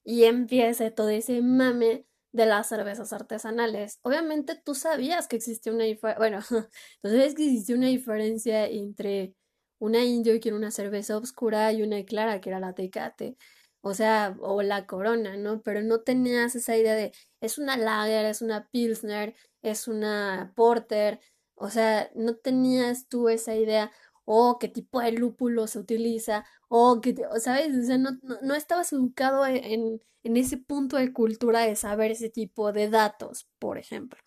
y 0.04 0.24
empieza 0.24 0.90
todo 0.90 1.10
ese 1.10 1.42
mame 1.42 2.07
de 2.32 2.46
las 2.46 2.68
cervezas 2.68 3.12
artesanales. 3.12 3.98
Obviamente 4.02 4.60
tú 4.64 4.74
sabías 4.74 5.28
que 5.28 5.36
existía 5.36 5.72
una 5.72 5.84
diferencia, 5.84 6.18
bueno, 6.18 6.40
tú 7.02 7.08
sabías 7.10 7.34
que 7.34 7.44
existía 7.44 7.76
una 7.76 7.88
diferencia 7.88 8.66
entre 8.66 9.34
una 9.78 10.04
indio 10.04 10.38
que 10.40 10.48
era 10.48 10.56
una 10.56 10.70
cerveza 10.70 11.16
oscura 11.16 11.72
y 11.72 11.82
una 11.82 12.04
clara 12.04 12.40
que 12.40 12.50
era 12.50 12.60
la 12.60 12.74
tecate. 12.74 13.36
O 13.80 13.94
sea, 13.94 14.36
o 14.40 14.62
la 14.62 14.86
corona, 14.86 15.36
¿no? 15.36 15.62
Pero 15.62 15.82
no 15.82 16.00
tenías 16.00 16.54
esa 16.56 16.76
idea 16.76 16.94
de 16.94 17.12
es 17.40 17.58
una 17.58 17.76
lager, 17.76 18.26
es 18.26 18.42
una 18.42 18.68
pilsner, 18.70 19.34
es 19.62 19.88
una 19.88 20.52
porter. 20.56 21.20
O 21.54 21.70
sea, 21.70 22.10
no 22.14 22.36
tenías 22.36 23.08
tú 23.08 23.28
esa 23.28 23.54
idea 23.54 23.92
o 24.30 24.58
qué 24.58 24.68
tipo 24.68 25.00
de 25.00 25.12
lúpulo 25.12 25.66
se 25.66 25.78
utiliza, 25.78 26.44
o 26.68 27.00
que, 27.00 27.16
¿sabes? 27.40 27.74
O 27.74 27.82
sea, 27.82 27.96
no, 27.96 28.18
no, 28.42 28.54
estabas 28.54 28.92
educado 28.92 29.46
e, 29.46 29.72
en, 29.72 30.02
en, 30.22 30.36
ese 30.36 30.58
punto 30.58 30.98
de 30.98 31.14
cultura 31.14 31.60
de 31.60 31.74
saber 31.76 32.10
ese 32.10 32.28
tipo 32.28 32.70
de 32.72 32.90
datos, 32.90 33.48
por 33.58 33.78
ejemplo. 33.78 34.20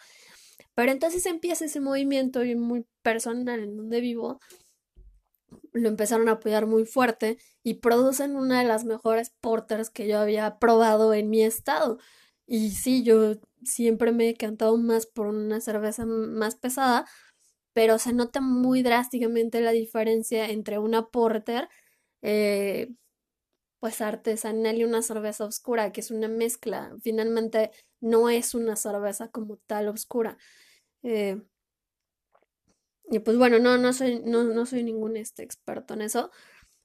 Pero 0.74 0.92
entonces 0.92 1.26
empieza 1.28 1.66
ese 1.66 1.80
movimiento 1.82 2.40
muy 2.58 2.88
personal 3.04 3.60
en 3.60 3.78
donde 3.78 4.02
vivo, 4.02 4.40
lo 5.72 5.88
empezaron 5.88 6.30
a 6.30 6.34
apoyar 6.34 6.66
muy 6.66 6.86
fuerte 6.86 7.38
y 7.62 7.76
producen 7.76 8.36
una 8.36 8.60
de 8.60 8.68
las 8.68 8.86
mejores 8.86 9.30
porters 9.40 9.92
que 9.92 10.08
yo 10.08 10.18
había 10.20 10.58
probado 10.58 11.14
en 11.14 11.30
mi 11.30 11.44
estado. 11.44 12.00
Y 12.48 12.72
sí, 12.72 13.04
yo 13.04 13.36
siempre 13.64 14.12
me 14.12 14.30
he 14.30 14.36
cantado 14.36 14.78
más 14.78 15.06
por 15.06 15.28
una 15.28 15.62
cerveza 15.62 16.08
más 16.08 16.56
pesada, 16.56 17.06
pero 17.74 18.00
se 18.00 18.14
nota 18.14 18.42
muy 18.42 18.84
drásticamente 18.84 19.62
la 19.62 19.72
diferencia 19.72 20.50
entre 20.50 20.80
una 20.80 21.08
porter, 21.10 21.70
eh, 22.22 22.90
pues 23.80 24.02
artesanal 24.02 24.78
y 24.78 24.84
una 24.86 25.02
cerveza 25.02 25.46
oscura, 25.46 25.92
que 25.92 26.02
es 26.02 26.12
una 26.12 26.28
mezcla. 26.28 26.96
Finalmente 27.02 27.72
no 28.02 28.30
es 28.30 28.56
una 28.56 28.76
cerveza 28.76 29.30
como 29.30 29.58
tal 29.68 29.90
oscura. 29.90 30.38
Eh, 31.04 31.42
y 33.10 33.20
pues 33.20 33.38
bueno, 33.38 33.60
no, 33.60 33.78
no 33.78 33.94
soy, 33.94 34.22
no, 34.26 34.44
no 34.44 34.66
soy 34.66 34.84
ningún 34.84 35.18
este, 35.18 35.44
experto 35.44 35.94
en 35.94 36.02
eso, 36.02 36.32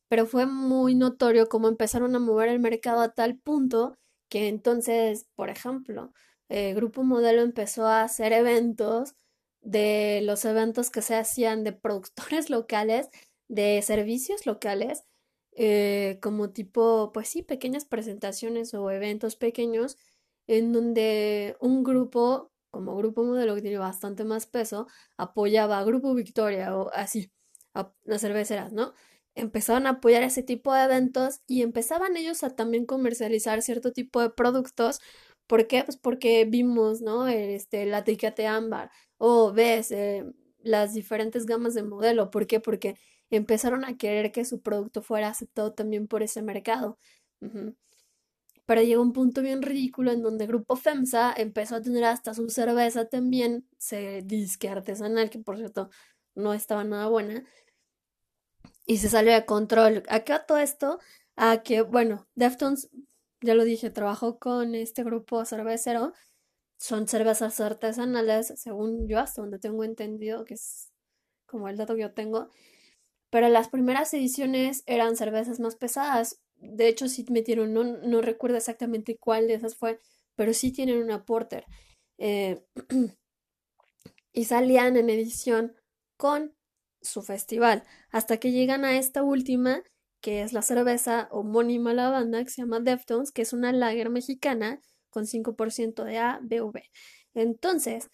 pero 0.09 0.27
fue 0.27 0.47
muy 0.47 0.95
notorio 0.95 1.49
cómo 1.49 1.69
empezaron 1.69 2.17
a 2.17 2.21
mover 2.21 2.49
el 2.51 2.61
mercado 2.61 3.01
a 3.01 3.13
tal 3.15 3.39
punto 3.39 3.97
que 4.31 4.49
entonces, 4.49 5.27
por 5.37 5.51
ejemplo, 5.51 6.13
el 6.49 6.75
Grupo 6.75 7.05
Modelo 7.05 7.43
empezó 7.43 7.87
a 7.87 8.03
hacer 8.03 8.33
eventos 8.33 9.15
de 9.67 10.21
los 10.23 10.45
eventos 10.45 10.91
que 10.91 11.03
se 11.03 11.17
hacían 11.17 11.65
de 11.65 11.73
productores 11.73 12.51
locales, 12.51 13.11
de 13.49 13.83
servicios 13.83 14.47
locales, 14.47 15.05
eh, 15.57 16.19
como 16.23 16.51
tipo, 16.51 17.13
pues 17.13 17.29
sí, 17.29 17.43
pequeñas 17.43 17.85
presentaciones 17.85 18.75
o 18.75 18.91
eventos 18.91 19.37
pequeños 19.37 19.97
en 20.47 20.73
donde 20.73 21.57
un 21.61 21.83
grupo, 21.83 22.53
como 22.71 22.97
grupo 22.97 23.25
modelo 23.25 23.55
que 23.57 23.63
tiene 23.63 23.79
bastante 23.79 24.25
más 24.25 24.47
peso, 24.47 24.87
apoyaba 25.17 25.79
a 25.79 25.85
Grupo 25.85 26.15
Victoria 26.15 26.77
o 26.77 26.91
así, 26.93 27.33
las 28.05 28.21
cerveceras, 28.21 28.73
¿no? 28.73 28.95
Empezaban 29.35 29.87
a 29.87 29.91
apoyar 29.91 30.23
ese 30.23 30.43
tipo 30.43 30.73
de 30.75 30.85
eventos 30.85 31.41
y 31.47 31.63
empezaban 31.63 32.17
ellos 32.17 32.43
a 32.45 32.55
también 32.57 32.87
comercializar 32.87 33.63
cierto 33.63 33.93
tipo 33.93 34.21
de 34.21 34.31
productos 34.31 35.01
¿Por 35.47 35.67
qué? 35.67 35.85
Pues 35.85 35.97
porque 35.97 36.45
vimos, 36.45 37.01
¿no? 37.03 37.29
Este, 37.29 37.87
la 37.87 37.99
etiqueta 37.99 38.55
ámbar 38.57 38.91
o 39.19 39.53
ves 39.53 39.91
eh, 39.93 40.25
las 40.59 40.95
diferentes 40.95 41.47
gamas 41.47 41.75
de 41.75 41.83
modelo. 41.85 42.31
¿Por 42.31 42.47
qué? 42.47 42.61
Porque 42.61 42.97
empezaron 43.31 43.85
a 43.85 43.97
querer 43.97 44.33
que 44.33 44.45
su 44.45 44.61
producto 44.63 45.03
fuera 45.03 45.29
aceptado 45.29 45.73
también 45.75 46.09
por 46.09 46.23
ese 46.23 46.43
mercado. 46.43 46.99
Pero 48.67 48.83
llegó 48.83 49.03
un 49.03 49.13
punto 49.13 49.43
bien 49.43 49.63
ridículo 49.63 50.11
en 50.11 50.23
donde 50.23 50.47
Grupo 50.47 50.77
FEMSA 50.77 51.33
empezó 51.37 51.77
a 51.77 51.83
tener 51.83 52.05
hasta 52.05 52.35
su 52.35 52.49
cerveza 52.49 53.09
también, 53.09 53.69
se 53.79 54.23
disque 54.23 54.69
artesanal, 54.69 55.31
que 55.31 55.39
por 55.39 55.57
cierto 55.57 55.91
no 56.35 56.53
estaba 56.53 56.83
nada 56.85 57.09
buena, 57.09 57.45
y 58.87 58.99
se 58.99 59.09
salió 59.09 59.33
de 59.33 59.45
control. 59.47 60.03
Acá 60.09 60.47
todo 60.47 60.59
esto, 60.59 60.99
a 61.37 61.63
que, 61.63 61.83
bueno, 61.83 62.27
Deftones 62.35 62.89
ya 63.47 63.55
lo 63.55 63.65
dije, 63.65 63.91
trabajo 63.91 64.39
con 64.39 64.75
este 64.75 65.05
grupo 65.05 65.45
cervecero. 65.45 66.13
Son 66.79 67.09
cervezas 67.09 67.61
artesanales, 67.61 68.53
según 68.57 69.09
yo, 69.09 69.21
hasta 69.21 69.43
donde 69.43 69.59
tengo 69.59 69.85
entendido, 69.85 70.45
que 70.45 70.55
es 70.55 70.93
como 71.47 71.69
el 71.69 71.77
dato 71.79 71.95
que 71.95 72.03
yo 72.03 72.13
tengo. 72.15 72.51
Pero 73.31 73.49
las 73.49 73.69
primeras 73.69 74.13
ediciones 74.15 74.83
eran 74.87 75.17
cervezas 75.17 75.61
más 75.61 75.77
pesadas. 75.77 76.41
De 76.57 76.89
hecho, 76.89 77.09
sí 77.09 77.25
metieron, 77.31 77.73
no, 77.73 77.85
no 77.85 78.23
recuerdo 78.23 78.57
exactamente 78.59 79.17
cuál 79.19 79.49
de 79.49 79.55
esas 79.55 79.77
fue, 79.77 80.01
pero 80.37 80.53
sí 80.55 80.73
tienen 80.73 81.03
una 81.03 81.25
porter. 81.25 81.65
Eh, 82.19 82.65
y 84.33 84.45
salían 84.45 84.97
en 84.97 85.11
edición 85.11 85.75
con 86.19 86.55
su 87.03 87.23
festival. 87.23 87.85
Hasta 88.11 88.39
que 88.39 88.53
llegan 88.53 88.85
a 88.85 88.99
esta 88.99 89.23
última 89.23 89.83
que 90.21 90.43
es 90.43 90.53
la 90.53 90.63
cerveza 90.63 91.29
homónima 91.31 91.91
a 91.91 91.95
la 91.95 92.11
banda, 92.11 92.43
que 92.45 92.51
se 92.51 92.63
llama 92.63 92.81
Deftones, 92.81 93.33
que 93.33 93.43
es 93.43 93.53
una 93.53 93.73
lager 93.73 94.11
mexicana 94.11 94.81
con 95.11 95.27
5% 95.27 96.05
de 96.05 96.19
ABV. 96.19 96.83
Entonces, 97.35 98.11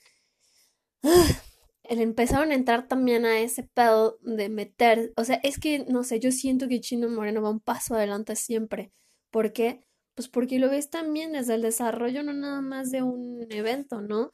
empezaron 1.85 2.50
a 2.52 2.54
entrar 2.54 2.88
también 2.88 3.25
a 3.25 3.40
ese 3.40 3.64
pedo 3.64 4.18
de 4.23 4.49
meter, 4.49 5.12
o 5.16 5.25
sea, 5.25 5.40
es 5.42 5.59
que, 5.59 5.80
no 5.88 6.04
sé, 6.04 6.21
yo 6.21 6.32
siento 6.32 6.68
que 6.68 6.80
Chino 6.80 7.09
Moreno 7.09 7.42
va 7.42 7.50
un 7.50 7.61
paso 7.61 7.94
adelante 7.94 8.37
siempre. 8.37 8.92
¿Por 9.30 9.52
qué? 9.52 9.85
Pues 10.14 10.28
porque 10.28 10.59
lo 10.59 10.71
ves 10.71 10.90
también 10.90 11.32
desde 11.32 11.54
el 11.54 11.62
desarrollo, 11.62 12.23
no 12.23 12.32
nada 12.35 12.61
más 12.61 12.90
de 12.90 13.02
un 13.02 13.47
evento, 13.50 14.00
¿no? 14.02 14.32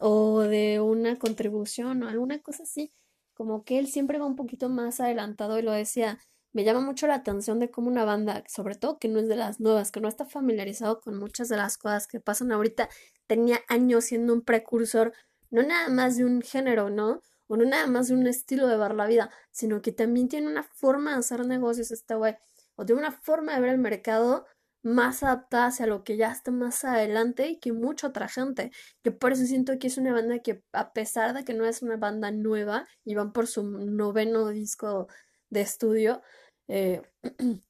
O 0.00 0.40
de 0.40 0.80
una 0.80 1.16
contribución 1.18 2.02
o 2.02 2.08
alguna 2.08 2.40
cosa 2.40 2.64
así. 2.64 2.92
Como 3.34 3.64
que 3.64 3.78
él 3.78 3.88
siempre 3.88 4.18
va 4.18 4.26
un 4.26 4.36
poquito 4.36 4.68
más 4.68 5.00
adelantado 5.00 5.58
y 5.58 5.62
lo 5.62 5.72
decía, 5.72 6.18
me 6.52 6.64
llama 6.64 6.80
mucho 6.80 7.06
la 7.06 7.14
atención 7.14 7.58
de 7.58 7.70
cómo 7.70 7.88
una 7.88 8.04
banda, 8.04 8.42
sobre 8.48 8.74
todo 8.74 8.98
que 8.98 9.08
no 9.08 9.20
es 9.20 9.28
de 9.28 9.36
las 9.36 9.60
nuevas, 9.60 9.90
que 9.90 10.00
no 10.00 10.08
está 10.08 10.24
familiarizado 10.24 11.00
con 11.00 11.18
muchas 11.18 11.48
de 11.48 11.56
las 11.56 11.78
cosas 11.78 12.06
que 12.06 12.20
pasan 12.20 12.52
ahorita, 12.52 12.88
tenía 13.26 13.60
años 13.68 14.04
siendo 14.04 14.32
un 14.32 14.42
precursor, 14.42 15.12
no 15.50 15.62
nada 15.62 15.88
más 15.88 16.16
de 16.16 16.24
un 16.24 16.42
género, 16.42 16.90
¿no? 16.90 17.22
O 17.46 17.56
no 17.56 17.64
nada 17.64 17.86
más 17.86 18.08
de 18.08 18.14
un 18.14 18.26
estilo 18.26 18.66
de 18.68 18.76
ver 18.76 18.94
la 18.94 19.06
vida, 19.06 19.30
sino 19.50 19.82
que 19.82 19.92
también 19.92 20.28
tiene 20.28 20.48
una 20.48 20.62
forma 20.62 21.12
de 21.12 21.18
hacer 21.18 21.46
negocios 21.46 21.90
este 21.90 22.14
güey, 22.14 22.36
o 22.76 22.84
tiene 22.84 23.00
una 23.00 23.12
forma 23.12 23.54
de 23.54 23.60
ver 23.60 23.70
el 23.70 23.78
mercado 23.78 24.46
más 24.82 25.22
adaptada 25.22 25.66
hacia 25.66 25.86
lo 25.86 26.04
que 26.04 26.16
ya 26.16 26.32
está 26.32 26.50
más 26.50 26.84
adelante 26.84 27.48
y 27.48 27.58
que 27.60 27.72
mucha 27.72 28.08
otra 28.08 28.28
gente. 28.28 28.70
Yo 29.04 29.18
por 29.18 29.32
eso 29.32 29.44
siento 29.44 29.78
que 29.78 29.88
es 29.88 29.98
una 29.98 30.12
banda 30.12 30.38
que, 30.38 30.62
a 30.72 30.92
pesar 30.92 31.34
de 31.34 31.44
que 31.44 31.54
no 31.54 31.66
es 31.66 31.82
una 31.82 31.96
banda 31.96 32.30
nueva 32.30 32.86
y 33.04 33.14
van 33.14 33.32
por 33.32 33.46
su 33.46 33.62
noveno 33.62 34.48
disco 34.48 35.08
de 35.50 35.60
estudio, 35.60 36.22
eh, 36.68 37.02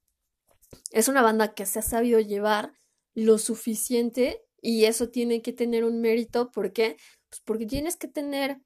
es 0.92 1.08
una 1.08 1.22
banda 1.22 1.54
que 1.54 1.66
se 1.66 1.78
ha 1.80 1.82
sabido 1.82 2.20
llevar 2.20 2.72
lo 3.14 3.38
suficiente 3.38 4.42
y 4.62 4.84
eso 4.84 5.08
tiene 5.08 5.42
que 5.42 5.52
tener 5.52 5.84
un 5.84 6.00
mérito. 6.00 6.50
¿Por 6.50 6.72
qué? 6.72 6.96
Pues 7.28 7.42
porque 7.44 7.66
tienes 7.66 7.96
que 7.96 8.08
tener 8.08 8.58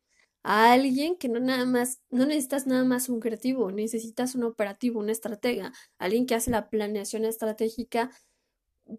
a 0.42 0.73
alguien 0.73 1.16
que 1.16 1.28
no 1.28 1.40
nada 1.40 1.64
más, 1.64 2.02
no 2.11 2.26
necesitas 2.26 2.66
nada 2.66 2.85
más 2.85 3.09
un 3.09 3.21
creativo, 3.21 3.71
necesitas 3.73 4.35
un 4.35 4.44
operativo, 4.44 5.00
un 5.00 5.09
estratega, 5.11 5.73
alguien 5.99 6.26
que 6.26 6.35
hace 6.35 6.50
la 6.50 6.68
planeación 6.68 7.25
estratégica. 7.25 8.11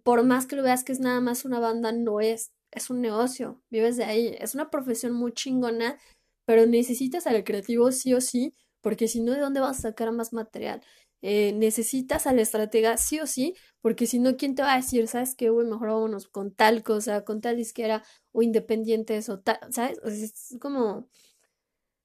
Por 0.04 0.24
más 0.24 0.48
que 0.48 0.56
lo 0.56 0.64
veas 0.64 0.84
que 0.84 0.92
es 0.92 1.00
nada 1.00 1.22
más 1.22 1.46
una 1.46 1.60
banda, 1.60 1.92
no 1.92 2.20
es, 2.20 2.52
es 2.72 2.90
un 2.90 3.02
negocio, 3.02 3.62
vives 3.70 3.98
de 3.98 4.06
ahí, 4.06 4.36
es 4.40 4.56
una 4.56 4.72
profesión 4.72 5.14
muy 5.14 5.34
chingona, 5.34 6.00
pero 6.46 6.66
necesitas 6.66 7.28
al 7.28 7.44
creativo 7.44 7.92
sí 7.92 8.16
o 8.16 8.22
sí, 8.22 8.56
porque 8.86 9.08
si 9.08 9.20
no, 9.20 9.32
¿de 9.32 9.40
dónde 9.40 9.62
vas 9.62 9.80
a 9.80 9.82
sacar 9.90 10.12
más 10.12 10.32
material? 10.32 10.80
Eh, 11.24 11.54
necesitas 11.54 12.28
al 12.28 12.38
estratega 12.38 12.98
sí 12.98 13.20
o 13.20 13.26
sí, 13.26 13.56
porque 13.82 14.06
si 14.06 14.20
no, 14.20 14.38
¿quién 14.38 14.54
te 14.54 14.62
va 14.62 14.74
a 14.74 14.76
decir, 14.76 15.08
sabes 15.08 15.34
qué, 15.34 15.50
güey, 15.50 15.66
mejor 15.66 15.88
vámonos 15.88 16.28
con 16.28 16.54
tal 16.54 16.84
cosa, 16.84 17.26
con 17.26 17.42
tal 17.42 17.58
disquera 17.58 18.04
o 18.32 18.44
independientes 18.44 19.28
o 19.30 19.40
tal, 19.40 19.58
¿sabes? 19.72 19.98
es 20.06 20.56
como, 20.62 21.08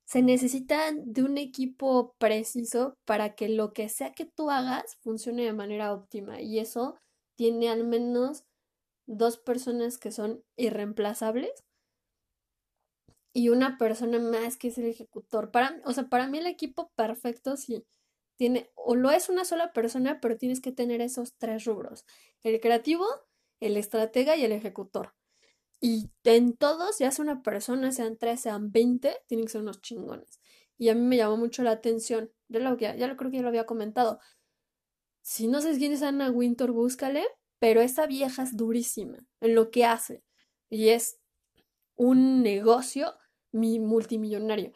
se 0.06 0.22
necesita 0.22 0.90
de 0.94 1.22
un 1.22 1.36
equipo 1.36 2.14
preciso 2.16 2.94
para 3.04 3.34
que 3.34 3.50
lo 3.50 3.74
que 3.74 3.90
sea 3.90 4.12
que 4.12 4.24
tú 4.24 4.50
hagas 4.50 4.96
funcione 5.02 5.44
de 5.44 5.52
manera 5.52 5.92
óptima. 5.92 6.40
Y 6.40 6.60
eso 6.60 6.96
tiene 7.36 7.68
al 7.68 7.84
menos 7.86 8.46
dos 9.06 9.36
personas 9.36 9.98
que 9.98 10.12
son 10.12 10.42
irreemplazables 10.56 11.52
y 13.32 13.48
una 13.48 13.78
persona 13.78 14.18
más 14.18 14.56
que 14.56 14.68
es 14.68 14.78
el 14.78 14.86
ejecutor. 14.86 15.50
Para, 15.50 15.80
o 15.84 15.92
sea, 15.92 16.08
para 16.08 16.28
mí 16.28 16.38
el 16.38 16.46
equipo 16.46 16.90
perfecto 16.96 17.56
sí 17.56 17.84
tiene, 18.36 18.70
o 18.74 18.96
lo 18.96 19.10
es 19.10 19.28
una 19.28 19.44
sola 19.44 19.72
persona, 19.72 20.20
pero 20.20 20.38
tienes 20.38 20.60
que 20.60 20.72
tener 20.72 21.00
esos 21.00 21.34
tres 21.36 21.64
rubros. 21.64 22.06
El 22.42 22.60
creativo, 22.60 23.06
el 23.60 23.76
estratega 23.76 24.36
y 24.36 24.44
el 24.44 24.52
ejecutor. 24.52 25.14
Y 25.80 26.10
en 26.24 26.56
todos, 26.56 26.98
ya 26.98 27.10
sea 27.10 27.22
una 27.22 27.42
persona, 27.42 27.92
sean 27.92 28.16
tres, 28.18 28.40
sean 28.40 28.72
veinte, 28.72 29.16
tienen 29.26 29.46
que 29.46 29.52
ser 29.52 29.62
unos 29.62 29.80
chingones. 29.82 30.40
Y 30.78 30.88
a 30.88 30.94
mí 30.94 31.02
me 31.02 31.16
llamó 31.18 31.36
mucho 31.36 31.62
la 31.62 31.72
atención. 31.72 32.32
Ya 32.48 32.60
lo, 32.60 32.76
ya, 32.78 32.96
ya 32.96 33.06
lo 33.06 33.16
creo 33.16 33.30
que 33.30 33.38
ya 33.38 33.42
lo 33.42 33.48
había 33.48 33.66
comentado. 33.66 34.20
Si 35.22 35.46
no 35.46 35.60
sabes 35.60 35.78
quién 35.78 35.92
es 35.92 36.02
Anna 36.02 36.30
Winter, 36.30 36.72
búscale. 36.72 37.24
Pero 37.58 37.82
esa 37.82 38.06
vieja 38.06 38.42
es 38.42 38.56
durísima 38.56 39.18
en 39.40 39.54
lo 39.54 39.70
que 39.70 39.84
hace. 39.84 40.24
Y 40.70 40.88
es 40.88 41.19
un 42.00 42.42
negocio 42.42 43.14
multimillonario. 43.52 44.72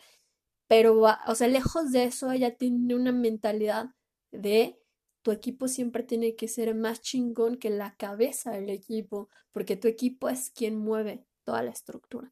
Pero, 0.68 1.00
o 1.26 1.34
sea, 1.34 1.48
lejos 1.48 1.90
de 1.90 2.04
eso, 2.04 2.30
ella 2.30 2.54
tiene 2.56 2.94
una 2.94 3.12
mentalidad 3.12 3.86
de 4.30 4.78
tu 5.22 5.32
equipo 5.32 5.68
siempre 5.68 6.02
tiene 6.02 6.36
que 6.36 6.48
ser 6.48 6.74
más 6.74 7.00
chingón 7.00 7.56
que 7.56 7.70
la 7.70 7.96
cabeza 7.96 8.50
del 8.50 8.68
equipo, 8.68 9.30
porque 9.52 9.74
tu 9.74 9.88
equipo 9.88 10.28
es 10.28 10.50
quien 10.50 10.76
mueve 10.76 11.24
toda 11.44 11.62
la 11.62 11.70
estructura. 11.70 12.30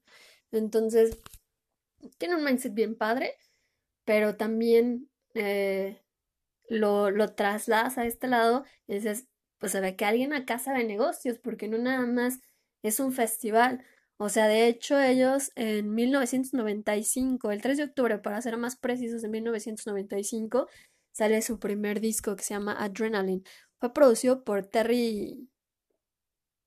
Entonces, 0.51 1.19
tiene 2.19 2.37
un 2.37 2.45
mindset 2.45 2.75
bien 2.75 2.95
padre, 2.95 3.35
pero 4.05 4.37
también 4.37 5.09
eh, 5.33 6.03
lo, 6.69 7.11
lo 7.11 7.35
trasladas 7.35 7.97
a 7.97 8.05
este 8.05 8.29
lado 8.29 8.67
y 8.87 8.97
dices, 8.97 9.27
pues 9.57 9.73
se 9.73 9.81
ve 9.81 9.97
que 9.97 10.05
alguien 10.05 10.35
acá 10.35 10.59
sabe 10.59 10.85
negocios, 10.85 11.39
porque 11.39 11.69
no 11.69 11.79
nada 11.79 12.05
más 12.05 12.41
es 12.83 13.01
un 13.01 13.13
festival. 13.13 13.83
O 14.25 14.29
sea, 14.29 14.47
de 14.47 14.69
hecho, 14.69 15.01
ellos 15.01 15.51
en 15.57 15.97
1995, 15.97 17.51
el 17.51 17.61
3 17.61 17.77
de 17.77 17.83
octubre, 17.83 18.19
para 18.19 18.41
ser 18.41 18.57
más 18.57 18.77
precisos, 18.77 19.25
en 19.25 19.33
1995, 19.33 20.69
sale 21.11 21.43
su 21.43 21.59
primer 21.59 22.01
disco 22.01 22.37
que 22.37 22.45
se 22.45 22.55
llama 22.55 22.77
Adrenaline. 22.79 23.43
Fue 23.81 23.93
producido 23.93 24.45
por 24.45 24.65
Terry, 24.65 25.49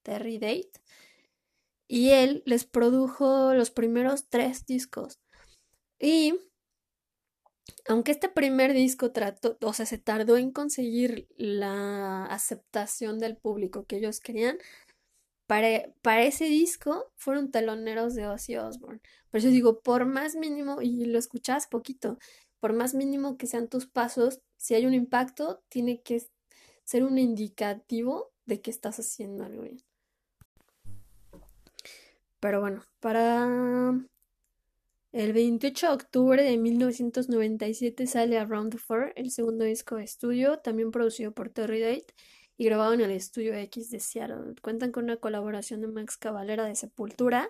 Terry 0.04 0.38
Date 0.38 0.74
y 1.88 2.10
él 2.10 2.44
les 2.46 2.66
produjo 2.66 3.54
los 3.54 3.72
primeros 3.72 4.28
tres 4.28 4.66
discos. 4.66 5.22
Y 5.98 6.38
aunque 7.88 8.12
este 8.12 8.28
primer 8.28 8.74
disco 8.74 9.14
trató, 9.14 9.58
o 9.62 9.72
sea, 9.72 9.86
se 9.86 9.98
tardó 9.98 10.36
en 10.36 10.52
conseguir 10.52 11.30
la 11.38 12.26
aceptación 12.26 13.18
del 13.18 13.38
público 13.38 13.86
que 13.86 13.96
ellos 13.96 14.20
querían, 14.20 14.58
para, 15.48 15.94
para 16.02 16.24
ese 16.24 16.46
disco 16.46 17.12
fueron 17.16 17.52
teloneros 17.52 18.16
de 18.16 18.28
Ozzy 18.28 18.58
Osbourne. 18.58 19.02
Por 19.30 19.40
eso 19.40 19.50
digo, 19.50 19.82
por 19.82 20.06
más 20.06 20.36
mínimo, 20.36 20.82
y 20.82 21.06
lo 21.06 21.20
escuchas 21.20 21.68
poquito, 21.68 22.18
por 22.60 22.74
más 22.74 22.94
mínimo 22.94 23.38
que 23.38 23.48
sean 23.48 23.68
tus 23.68 23.86
pasos, 23.86 24.42
si 24.58 24.74
hay 24.74 24.86
un 24.86 24.94
impacto, 24.94 25.62
tiene 25.70 26.02
que 26.02 26.24
ser 26.84 27.04
un 27.04 27.18
indicativo 27.18 28.32
de 28.46 28.62
que 28.62 28.72
estás 28.72 29.00
haciendo 29.00 29.44
algo 29.44 29.64
bien. 29.64 29.84
Pero 32.40 32.62
bueno, 32.62 32.84
para 33.00 33.94
el 35.12 35.34
28 35.34 35.88
de 35.88 35.94
octubre 35.94 36.44
de 36.44 36.58
1997 36.58 38.06
sale 38.06 38.38
Around 38.38 38.74
the 38.74 38.78
Fur, 38.78 39.14
el 39.16 39.32
segundo 39.32 39.64
disco 39.64 39.96
de 39.96 40.04
estudio, 40.04 40.60
también 40.60 40.92
producido 40.92 41.32
por 41.32 41.50
Terry 41.50 41.80
Date 41.80 42.14
y 42.58 42.66
grabado 42.66 42.94
en 42.94 43.02
el 43.02 43.12
estudio 43.12 43.54
X 43.56 43.90
de 43.90 44.00
Seattle. 44.00 44.56
Cuentan 44.62 44.92
con 44.92 45.06
una 45.06 45.18
colaboración 45.18 45.82
de 45.82 45.88
Max 45.88 46.18
Cavalera 46.18 46.66
de 46.66 46.76
Sepultura 46.76 47.50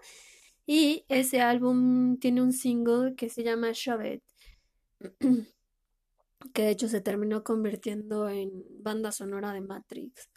y 0.66 1.06
ese 1.10 1.42
álbum 1.42 2.18
tiene 2.18 2.42
un 2.42 2.54
single 2.54 3.16
que 3.16 3.30
se 3.30 3.44
llama 3.44 3.72
Shove 3.74 4.22
que 6.54 6.62
de 6.64 6.70
hecho 6.70 6.88
se 6.88 7.02
terminó 7.02 7.44
convirtiendo 7.44 8.30
en 8.30 8.52
banda 8.82 9.12
sonora 9.12 9.54
de 9.54 9.62
Matrix. 9.62 10.30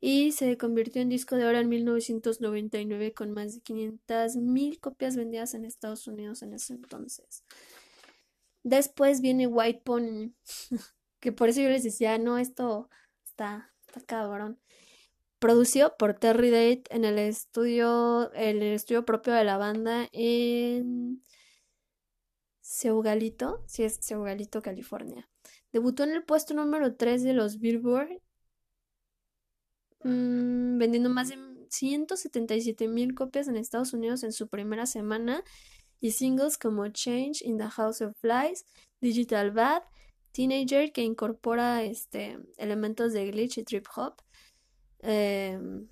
Y 0.00 0.32
se 0.32 0.58
convirtió 0.58 1.00
en 1.00 1.08
disco 1.08 1.36
de 1.36 1.46
oro 1.46 1.58
en 1.58 1.68
1999 1.70 3.14
con 3.14 3.32
más 3.32 3.54
de 3.54 3.60
500 3.62 4.36
mil 4.36 4.78
copias 4.78 5.16
vendidas 5.16 5.54
en 5.54 5.64
Estados 5.64 6.06
Unidos 6.06 6.42
en 6.42 6.52
ese 6.52 6.74
entonces. 6.74 7.42
Después 8.62 9.22
viene 9.22 9.46
White 9.46 9.80
Pony, 9.82 10.34
que 11.20 11.32
por 11.32 11.48
eso 11.48 11.62
yo 11.62 11.70
les 11.70 11.84
decía, 11.84 12.18
no, 12.18 12.36
esto 12.36 12.90
está, 13.24 13.73
está 13.94 14.06
cabrón. 14.06 14.60
Producido 15.38 15.96
por 15.96 16.14
Terry 16.14 16.50
Date 16.50 16.84
en 16.90 17.04
el 17.04 17.18
estudio, 17.18 18.32
el 18.32 18.62
estudio 18.62 19.04
propio 19.04 19.34
de 19.34 19.44
la 19.44 19.58
banda 19.58 20.08
en 20.12 21.22
Seugalito, 22.60 23.62
sí 23.66 23.84
es 23.84 23.98
Seugalito, 24.00 24.62
California. 24.62 25.28
Debutó 25.72 26.04
en 26.04 26.12
el 26.12 26.24
puesto 26.24 26.54
número 26.54 26.96
3 26.96 27.22
de 27.22 27.34
los 27.34 27.58
Billboard, 27.58 28.20
mm, 30.02 30.78
vendiendo 30.78 31.10
más 31.10 31.28
de 31.28 31.36
177 31.68 32.88
mil 32.88 33.14
copias 33.14 33.48
en 33.48 33.56
Estados 33.56 33.92
Unidos 33.92 34.22
en 34.22 34.32
su 34.32 34.48
primera 34.48 34.86
semana 34.86 35.42
y 36.00 36.12
singles 36.12 36.56
como 36.56 36.88
Change 36.88 37.42
in 37.42 37.58
the 37.58 37.68
House 37.68 38.00
of 38.00 38.16
Flies, 38.20 38.64
Digital 39.00 39.50
Bad, 39.50 39.82
Teenager 40.34 40.90
que 40.92 41.02
incorpora 41.02 41.84
este, 41.84 42.40
elementos 42.58 43.12
de 43.12 43.30
glitch 43.30 43.58
y 43.58 43.62
trip 43.62 43.86
hop, 43.94 44.16
em, 44.98 45.88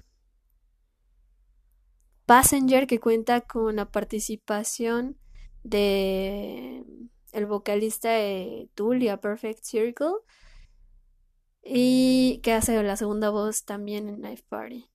Passenger 2.27 2.89
que 2.89 2.99
cuenta 2.99 3.43
con 3.43 3.77
la 3.77 3.91
participación 3.91 5.17
de 5.63 6.85
el 7.33 7.47
vocalista 7.47 8.11
de 8.11 8.69
Tool 8.75 9.03
y 9.03 9.09
A 9.09 9.21
Perfect 9.21 9.63
Circle 9.63 10.15
y 11.65 12.41
que 12.43 12.53
hace 12.53 12.83
la 12.83 12.97
segunda 12.97 13.31
voz 13.31 13.65
también 13.65 14.09
en 14.09 14.17
Knife 14.17 14.45
Party. 14.49 14.89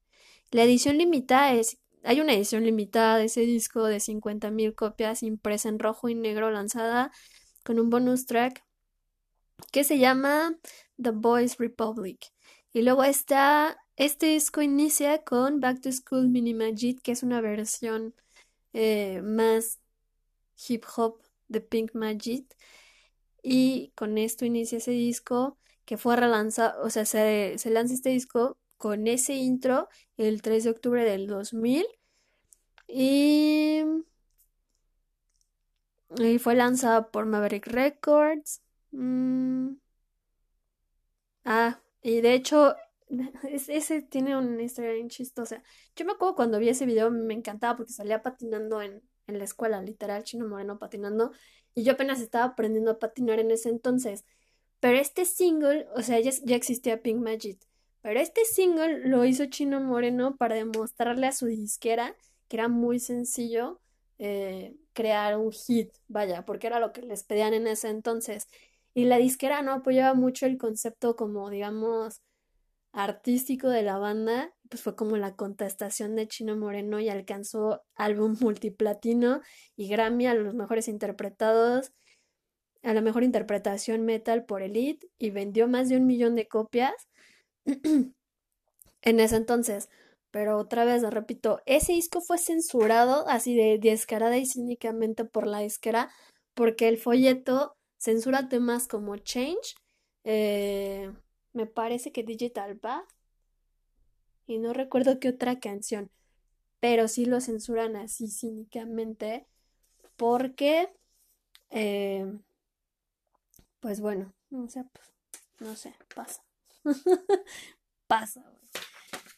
La 0.51 0.63
edición 0.63 0.97
limitada 0.97 1.53
es 1.53 1.79
hay 2.03 2.19
una 2.19 2.33
edición 2.33 2.63
limitada 2.65 3.17
de 3.17 3.25
ese 3.25 3.41
disco 3.41 3.85
de 3.85 3.99
50.000 3.99 4.75
copias 4.75 5.23
impresa 5.23 5.69
en 5.69 5.79
rojo 5.79 6.09
y 6.09 6.15
negro 6.15 6.51
lanzada 6.51 7.11
con 7.63 7.79
un 7.79 7.89
bonus 7.89 8.25
track 8.25 8.66
que 9.71 9.83
se 9.83 9.99
llama 9.99 10.57
The 11.01 11.11
Boys 11.11 11.57
Republic. 11.57 12.31
Y 12.73 12.81
luego 12.83 13.03
está 13.03 13.77
este 13.97 14.27
disco 14.27 14.61
inicia 14.61 15.23
con 15.23 15.59
Back 15.59 15.81
to 15.81 15.91
School 15.91 16.29
Mini 16.29 16.53
Magic, 16.53 17.01
que 17.01 17.11
es 17.11 17.23
una 17.23 17.41
versión 17.41 18.13
eh, 18.73 19.21
más 19.23 19.79
hip 20.67 20.85
hop 20.95 21.21
de 21.47 21.61
Pink 21.61 21.95
Magic. 21.95 22.55
Y 23.43 23.91
con 23.95 24.17
esto 24.17 24.45
inicia 24.45 24.77
ese 24.79 24.91
disco 24.91 25.57
que 25.85 25.97
fue 25.97 26.15
relanzado, 26.15 26.83
o 26.83 26.89
sea, 26.89 27.05
se, 27.05 27.55
se 27.57 27.69
lanza 27.71 27.93
este 27.95 28.09
disco 28.09 28.57
con 28.77 29.07
ese 29.07 29.33
intro 29.35 29.89
el 30.17 30.41
3 30.41 30.65
de 30.65 30.69
octubre 30.71 31.03
del 31.03 31.27
2000. 31.27 31.85
Y, 32.87 33.83
y 36.17 36.39
fue 36.39 36.55
lanzado 36.55 37.09
por 37.11 37.25
Maverick 37.25 37.67
Records. 37.67 38.61
Mm. 38.93 39.77
Ah, 41.45 41.81
y 42.01 42.21
de 42.21 42.33
hecho, 42.33 42.75
ese 43.69 44.01
tiene 44.01 44.37
una 44.37 44.61
historia 44.63 44.91
bien 44.93 45.09
chistosa. 45.09 45.63
Yo 45.95 46.05
me 46.05 46.13
acuerdo 46.13 46.35
cuando 46.35 46.59
vi 46.59 46.69
ese 46.69 46.85
video, 46.85 47.09
me 47.11 47.33
encantaba 47.33 47.77
porque 47.77 47.93
salía 47.93 48.21
patinando 48.21 48.81
en, 48.81 49.01
en 49.27 49.37
la 49.37 49.43
escuela, 49.45 49.81
literal, 49.81 50.23
Chino 50.23 50.47
Moreno 50.47 50.77
patinando, 50.79 51.31
y 51.73 51.83
yo 51.83 51.93
apenas 51.93 52.21
estaba 52.21 52.45
aprendiendo 52.45 52.91
a 52.91 52.99
patinar 52.99 53.39
en 53.39 53.51
ese 53.51 53.69
entonces. 53.69 54.25
Pero 54.79 54.97
este 54.97 55.25
single, 55.25 55.87
o 55.95 56.01
sea, 56.01 56.19
ya, 56.19 56.31
ya 56.43 56.55
existía 56.55 57.01
Pink 57.01 57.19
Magic, 57.21 57.59
pero 58.01 58.19
este 58.19 58.45
single 58.45 58.99
lo 59.07 59.25
hizo 59.25 59.45
Chino 59.47 59.79
Moreno 59.81 60.37
para 60.37 60.55
demostrarle 60.55 61.27
a 61.27 61.31
su 61.31 61.47
disquera 61.47 62.15
que 62.47 62.57
era 62.57 62.67
muy 62.69 62.99
sencillo 62.99 63.81
eh, 64.19 64.75
crear 64.93 65.37
un 65.37 65.51
hit, 65.51 65.93
vaya, 66.07 66.45
porque 66.45 66.67
era 66.67 66.79
lo 66.79 66.93
que 66.93 67.01
les 67.01 67.23
pedían 67.23 67.53
en 67.53 67.67
ese 67.67 67.89
entonces. 67.89 68.47
Y 68.97 69.05
la 69.05 69.17
disquera 69.19 69.61
no 69.61 69.73
apoyaba 69.73 70.15
mucho 70.15 70.47
el 70.47 70.57
concepto 70.57 71.15
como, 71.15 71.51
digamos, 71.51 72.23
artístico 72.91 73.69
de 73.69 73.83
la 73.83 73.99
banda, 73.99 74.55
pues 74.71 74.81
fue 74.81 74.95
como 74.95 75.17
la 75.17 75.35
contestación 75.35 76.15
de 76.15 76.27
Chino 76.27 76.57
Moreno 76.57 76.99
y 76.99 77.07
alcanzó 77.07 77.83
álbum 77.93 78.35
multiplatino 78.41 79.41
y 79.75 79.87
Grammy 79.87 80.25
a 80.25 80.33
los 80.33 80.55
mejores 80.55 80.87
interpretados, 80.87 81.93
a 82.81 82.95
la 82.95 83.01
mejor 83.01 83.23
interpretación 83.23 84.03
metal 84.03 84.45
por 84.45 84.63
Elite 84.63 85.07
y 85.19 85.29
vendió 85.29 85.67
más 85.67 85.89
de 85.89 85.97
un 85.97 86.07
millón 86.07 86.33
de 86.33 86.47
copias 86.47 86.95
en 89.03 89.19
ese 89.19 89.35
entonces. 89.35 89.89
Pero 90.31 90.57
otra 90.57 90.85
vez, 90.85 91.03
repito, 91.03 91.61
ese 91.67 91.93
disco 91.93 92.19
fue 92.19 92.39
censurado 92.39 93.27
así 93.27 93.55
de 93.55 93.77
descarada 93.77 94.37
y 94.37 94.47
cínicamente 94.47 95.23
por 95.23 95.45
la 95.45 95.59
disquera 95.59 96.09
porque 96.55 96.87
el 96.87 96.97
folleto 96.97 97.76
censura 97.97 98.49
temas 98.49 98.87
como 98.87 99.17
Change, 99.17 99.75
eh, 100.23 101.11
me 101.53 101.65
parece 101.65 102.11
que 102.11 102.23
Digital 102.23 102.75
Bath, 102.75 103.07
y 104.45 104.59
no 104.59 104.73
recuerdo 104.73 105.19
qué 105.19 105.29
otra 105.29 105.59
canción, 105.59 106.09
pero 106.79 107.07
sí 107.07 107.25
lo 107.25 107.41
censuran 107.41 107.95
así 107.95 108.29
cínicamente 108.29 109.45
porque, 110.15 110.89
eh, 111.69 112.25
pues 113.79 113.99
bueno, 113.99 114.33
no 114.49 114.69
sé, 114.69 114.85
pues, 114.93 115.13
no 115.59 115.75
sé, 115.75 115.93
pasa. 116.15 116.43
pasa, 118.07 118.43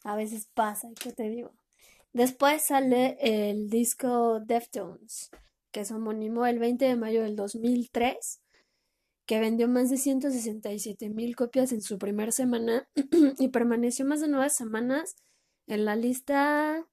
A 0.04 0.16
veces 0.16 0.46
pasa, 0.54 0.88
¿qué 1.00 1.12
te 1.12 1.28
digo? 1.28 1.52
Después 2.12 2.62
sale 2.62 3.18
el 3.20 3.70
disco 3.70 4.40
Deftones, 4.40 5.30
que 5.70 5.80
es 5.80 5.90
homónimo 5.92 6.46
el 6.46 6.58
20 6.58 6.84
de 6.84 6.96
mayo 6.96 7.22
del 7.22 7.36
2003, 7.36 8.40
que 9.30 9.38
vendió 9.38 9.68
más 9.68 9.88
de 9.90 9.96
167 9.96 11.08
mil 11.08 11.36
copias 11.36 11.70
en 11.70 11.82
su 11.82 11.98
primera 11.98 12.32
semana 12.32 12.88
y 13.38 13.46
permaneció 13.50 14.04
más 14.04 14.20
de 14.20 14.26
nueve 14.26 14.50
semanas 14.50 15.14
en 15.68 15.84
la 15.84 15.94
lista 15.94 16.84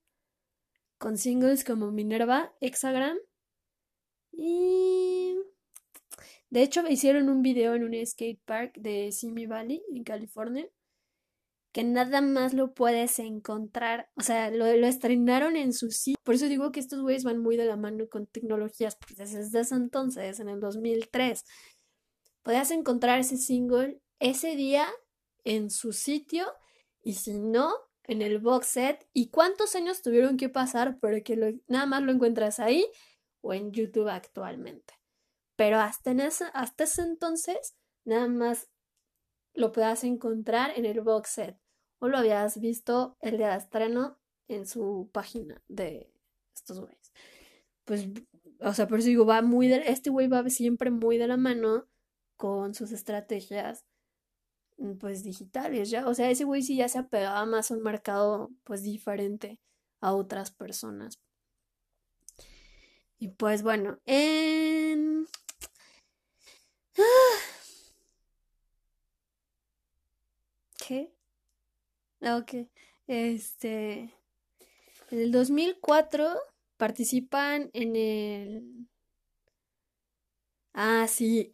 con 1.00 1.18
singles 1.18 1.64
como 1.64 1.90
Minerva, 1.90 2.54
Hexagram 2.62 3.18
y... 4.32 5.36
De 6.52 6.62
hecho, 6.62 6.88
hicieron 6.88 7.28
un 7.28 7.42
video 7.42 7.74
en 7.74 7.84
un 7.84 8.06
skate 8.06 8.40
park 8.46 8.78
de 8.78 9.12
Simi 9.12 9.48
Valley, 9.48 9.82
en 9.92 10.04
California, 10.04 10.70
que 11.72 11.84
nada 11.84 12.22
más 12.22 12.54
lo 12.54 12.76
puedes 12.76 13.18
encontrar, 13.18 14.12
o 14.16 14.22
sea, 14.22 14.52
lo, 14.52 14.66
estrenaron 14.66 15.56
en 15.56 15.74
su 15.74 15.90
sitio. 15.90 16.22
Por 16.24 16.36
eso 16.36 16.48
digo 16.48 16.72
que 16.72 16.80
estos 16.80 17.02
güeyes 17.02 17.24
van 17.24 17.40
muy 17.40 17.58
de 17.58 17.66
la 17.66 17.78
mano 17.78 18.08
con 18.08 18.28
tecnologías, 18.28 18.96
pues 18.96 19.32
desde 19.32 19.60
ese 19.60 19.76
entonces, 19.76 20.40
en 20.40 20.50
el 20.50 20.60
2003, 20.60 21.44
podías 22.48 22.72
encontrar 22.72 23.20
ese 23.20 23.36
single 23.36 24.02
ese 24.20 24.56
día 24.56 24.88
en 25.44 25.70
su 25.70 25.92
sitio 25.92 26.46
y 27.04 27.16
si 27.16 27.34
no, 27.34 27.74
en 28.06 28.22
el 28.22 28.40
box 28.40 28.68
set. 28.68 29.06
¿Y 29.12 29.32
cuántos 29.32 29.76
años 29.76 30.02
tuvieron 30.02 30.38
que 30.38 30.48
pasar 30.48 30.98
para 31.02 31.20
que 31.20 31.60
nada 31.68 31.86
más 31.86 32.04
lo 32.04 32.14
encuentras 32.14 32.62
ahí 32.62 32.86
o 33.42 33.54
en 33.54 33.74
YouTube 33.74 34.08
actualmente? 34.08 34.94
Pero 35.58 35.78
hasta, 35.80 36.16
hasta 36.54 36.84
ese 36.86 37.02
entonces, 37.02 37.76
nada 38.06 38.30
más 38.30 38.70
lo 39.54 39.74
puedas 39.74 40.06
encontrar 40.06 40.72
en 40.78 40.86
el 40.86 41.02
box 41.02 41.32
set 41.32 41.60
o 42.00 42.08
lo 42.08 42.18
habías 42.18 42.62
visto 42.62 43.18
el 43.20 43.40
día 43.40 43.50
de 43.50 43.58
estreno 43.58 44.22
en 44.48 44.66
su 44.66 45.10
página 45.12 45.62
de 45.68 46.14
estos 46.56 46.80
güeyes. 46.80 47.12
Pues, 47.84 48.08
o 48.62 48.74
sea, 48.74 48.88
por 48.88 49.00
eso 49.00 49.10
digo, 49.10 49.26
va 49.26 49.42
muy 49.42 49.68
de, 49.68 49.84
este 49.88 50.10
güey 50.10 50.30
va 50.30 50.50
siempre 50.50 50.92
muy 50.92 51.18
de 51.18 51.28
la 51.28 51.36
mano 51.36 51.90
con 52.38 52.74
sus 52.76 52.92
estrategias 52.92 53.86
mm, 54.78 54.94
pues 54.98 55.24
digitales 55.24 55.90
ya, 55.90 56.08
o 56.08 56.14
sea, 56.14 56.30
ese 56.32 56.46
güey 56.46 56.62
sí 56.64 56.78
ya 56.78 56.90
se 56.90 57.00
apegaba 57.00 57.46
más 57.46 57.72
a 57.72 57.76
un 57.76 57.84
mercado 57.84 58.52
pues 58.64 58.84
diferente 58.84 59.60
a 60.02 60.14
otras 60.14 60.52
personas. 60.52 61.20
Y 63.20 63.30
pues 63.30 63.64
bueno, 63.64 64.00
en... 64.06 65.28
¿Qué? 70.88 71.12
Ah, 72.22 72.38
ok. 72.38 72.68
Este. 73.08 74.14
En 75.12 75.20
el 75.20 75.32
2004 75.32 76.36
participan 76.78 77.70
en 77.74 77.96
el. 77.96 78.88
Ah, 80.74 81.08
sí. 81.08 81.52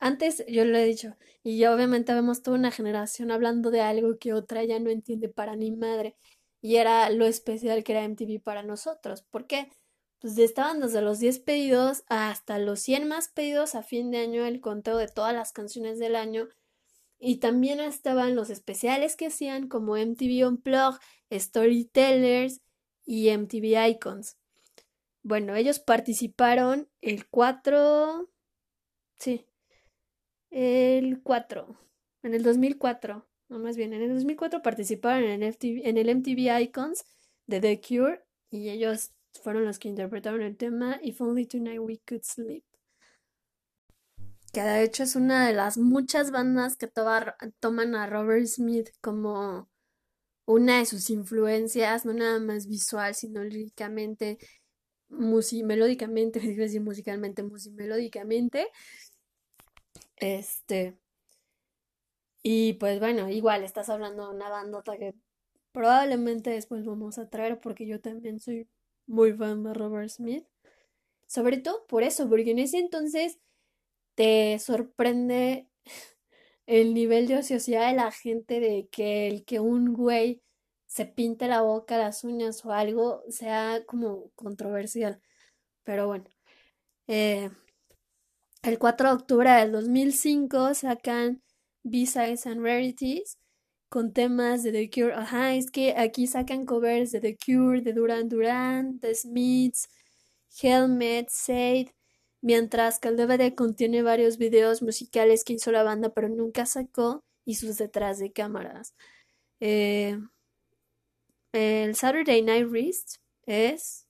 Antes 0.00 0.44
yo 0.48 0.64
lo 0.64 0.76
he 0.76 0.84
dicho. 0.84 1.16
Y 1.42 1.58
ya 1.58 1.74
obviamente 1.74 2.12
vemos 2.12 2.42
toda 2.42 2.58
una 2.58 2.70
generación 2.70 3.30
hablando 3.30 3.70
de 3.70 3.82
algo 3.82 4.18
que 4.18 4.32
otra 4.32 4.64
ya 4.64 4.80
no 4.80 4.90
entiende 4.90 5.28
para 5.28 5.54
ni 5.56 5.70
madre. 5.70 6.16
Y 6.60 6.76
era 6.76 7.08
lo 7.10 7.26
especial 7.26 7.84
que 7.84 7.92
era 7.92 8.04
MTV 8.04 8.40
para 8.42 8.62
nosotros. 8.62 9.22
¿Por 9.22 9.46
qué? 9.46 9.70
Pues 10.20 10.36
estaban 10.38 10.80
desde 10.80 11.00
los 11.00 11.18
10 11.20 11.38
pedidos 11.40 12.04
hasta 12.08 12.58
los 12.58 12.80
100 12.80 13.08
más 13.08 13.28
pedidos 13.28 13.74
a 13.74 13.82
fin 13.82 14.10
de 14.10 14.18
año 14.18 14.44
el 14.44 14.60
conteo 14.60 14.96
de 14.96 15.08
todas 15.08 15.34
las 15.34 15.52
canciones 15.52 15.98
del 15.98 16.16
año 16.16 16.48
y 17.20 17.36
también 17.36 17.80
estaban 17.80 18.34
los 18.34 18.48
especiales 18.50 19.14
que 19.14 19.26
hacían 19.26 19.68
como 19.68 19.96
MTV 19.96 20.48
Unplugged, 20.48 21.00
Storytellers 21.30 22.60
y 23.04 23.28
MTV 23.28 23.88
Icons. 23.88 24.38
Bueno, 25.22 25.54
ellos 25.54 25.80
participaron 25.80 26.88
el 27.02 27.28
4, 27.28 28.30
sí, 29.18 29.46
el 30.50 31.22
4, 31.22 31.76
en 32.22 32.34
el 32.34 32.42
2004, 32.42 33.26
no 33.48 33.58
más 33.58 33.76
bien, 33.76 33.92
en 33.92 34.02
el 34.02 34.14
2004 34.14 34.62
participaron 34.62 35.24
en 35.24 35.42
el, 35.42 35.56
en 35.60 35.98
el 35.98 36.08
MTV 36.08 36.60
Icons 36.62 37.04
de 37.46 37.60
The 37.60 37.80
Cure 37.80 38.24
y 38.50 38.70
ellos 38.70 39.12
fueron 39.42 39.64
los 39.64 39.78
que 39.78 39.88
interpretaron 39.88 40.42
el 40.42 40.56
tema 40.56 40.98
If 41.02 41.20
Only 41.20 41.46
Tonight 41.46 41.80
We 41.80 42.00
Could 42.06 42.22
Sleep 42.22 42.64
que 44.52 44.62
de 44.62 44.82
hecho 44.82 45.04
es 45.04 45.16
una 45.16 45.46
de 45.46 45.52
las 45.54 45.78
muchas 45.78 46.30
bandas 46.30 46.76
que 46.76 46.88
toman 46.88 47.94
a 47.94 48.06
Robert 48.06 48.46
Smith 48.46 48.90
como 49.00 49.68
una 50.46 50.78
de 50.78 50.86
sus 50.86 51.10
influencias, 51.10 52.04
no 52.04 52.12
nada 52.12 52.40
más 52.40 52.66
visual, 52.66 53.14
sino 53.14 53.44
líricamente, 53.44 54.38
melódicamente, 55.08 56.40
digo 56.40 56.62
decir 56.62 56.80
musicalmente, 56.80 57.44
melódicamente. 57.72 58.68
Este. 60.20 60.98
Y 62.42 62.74
pues 62.74 63.00
bueno, 63.00 63.28
igual 63.28 63.64
estás 63.64 63.88
hablando 63.90 64.28
de 64.28 64.36
una 64.36 64.48
bandota 64.48 64.96
que 64.96 65.14
probablemente 65.72 66.50
después 66.50 66.84
vamos 66.84 67.18
a 67.18 67.28
traer 67.28 67.60
porque 67.60 67.86
yo 67.86 68.00
también 68.00 68.40
soy 68.40 68.68
muy 69.06 69.32
fan 69.32 69.62
de 69.64 69.74
Robert 69.74 70.08
Smith. 70.10 70.46
Sobre 71.26 71.58
todo 71.58 71.86
por 71.86 72.02
eso, 72.02 72.28
porque 72.28 72.52
en 72.52 72.58
ese 72.60 72.78
entonces 72.78 73.40
te 74.14 74.58
sorprende 74.58 75.68
el 76.66 76.94
nivel 76.94 77.28
de 77.28 77.38
ociosidad 77.38 77.88
de 77.88 77.96
la 77.96 78.12
gente 78.12 78.60
de 78.60 78.88
que 78.90 79.28
el 79.28 79.44
que 79.44 79.60
un 79.60 79.94
güey 79.94 80.42
se 80.86 81.06
pinte 81.06 81.48
la 81.48 81.62
boca, 81.62 81.98
las 81.98 82.24
uñas 82.24 82.64
o 82.64 82.72
algo 82.72 83.22
sea 83.30 83.84
como 83.86 84.30
controversial. 84.34 85.20
Pero 85.84 86.06
bueno. 86.08 86.24
Eh, 87.08 87.50
el 88.62 88.78
4 88.78 89.08
de 89.08 89.14
octubre 89.14 89.50
del 89.50 89.72
2005 89.72 90.74
sacan 90.74 91.42
B-Sides 91.82 92.46
and 92.46 92.62
Rarities 92.62 93.38
con 93.88 94.12
temas 94.12 94.62
de 94.62 94.72
The 94.72 94.90
Cure. 94.90 95.14
Ajá, 95.14 95.54
es 95.54 95.70
que 95.70 95.94
aquí 95.96 96.26
sacan 96.26 96.64
covers 96.64 97.10
de 97.10 97.20
The 97.20 97.36
Cure, 97.36 97.80
de 97.80 97.92
Duran 97.92 98.28
Duran, 98.28 99.00
The 99.00 99.14
Smiths, 99.14 99.88
Helmet, 100.62 101.28
Said, 101.30 101.88
mientras 102.40 102.98
que 102.98 103.08
el 103.08 103.16
DVD 103.16 103.54
contiene 103.54 104.02
varios 104.02 104.38
videos 104.38 104.82
musicales 104.82 105.44
que 105.44 105.54
hizo 105.54 105.72
la 105.72 105.82
banda 105.82 106.10
pero 106.10 106.28
nunca 106.28 106.66
sacó 106.66 107.24
y 107.44 107.56
sus 107.56 107.78
detrás 107.78 108.18
de 108.18 108.32
cámaras. 108.32 108.94
Eh, 109.60 110.18
el 111.52 111.96
Saturday 111.96 112.42
Night 112.42 112.68
Wrist 112.68 113.16
es, 113.46 114.06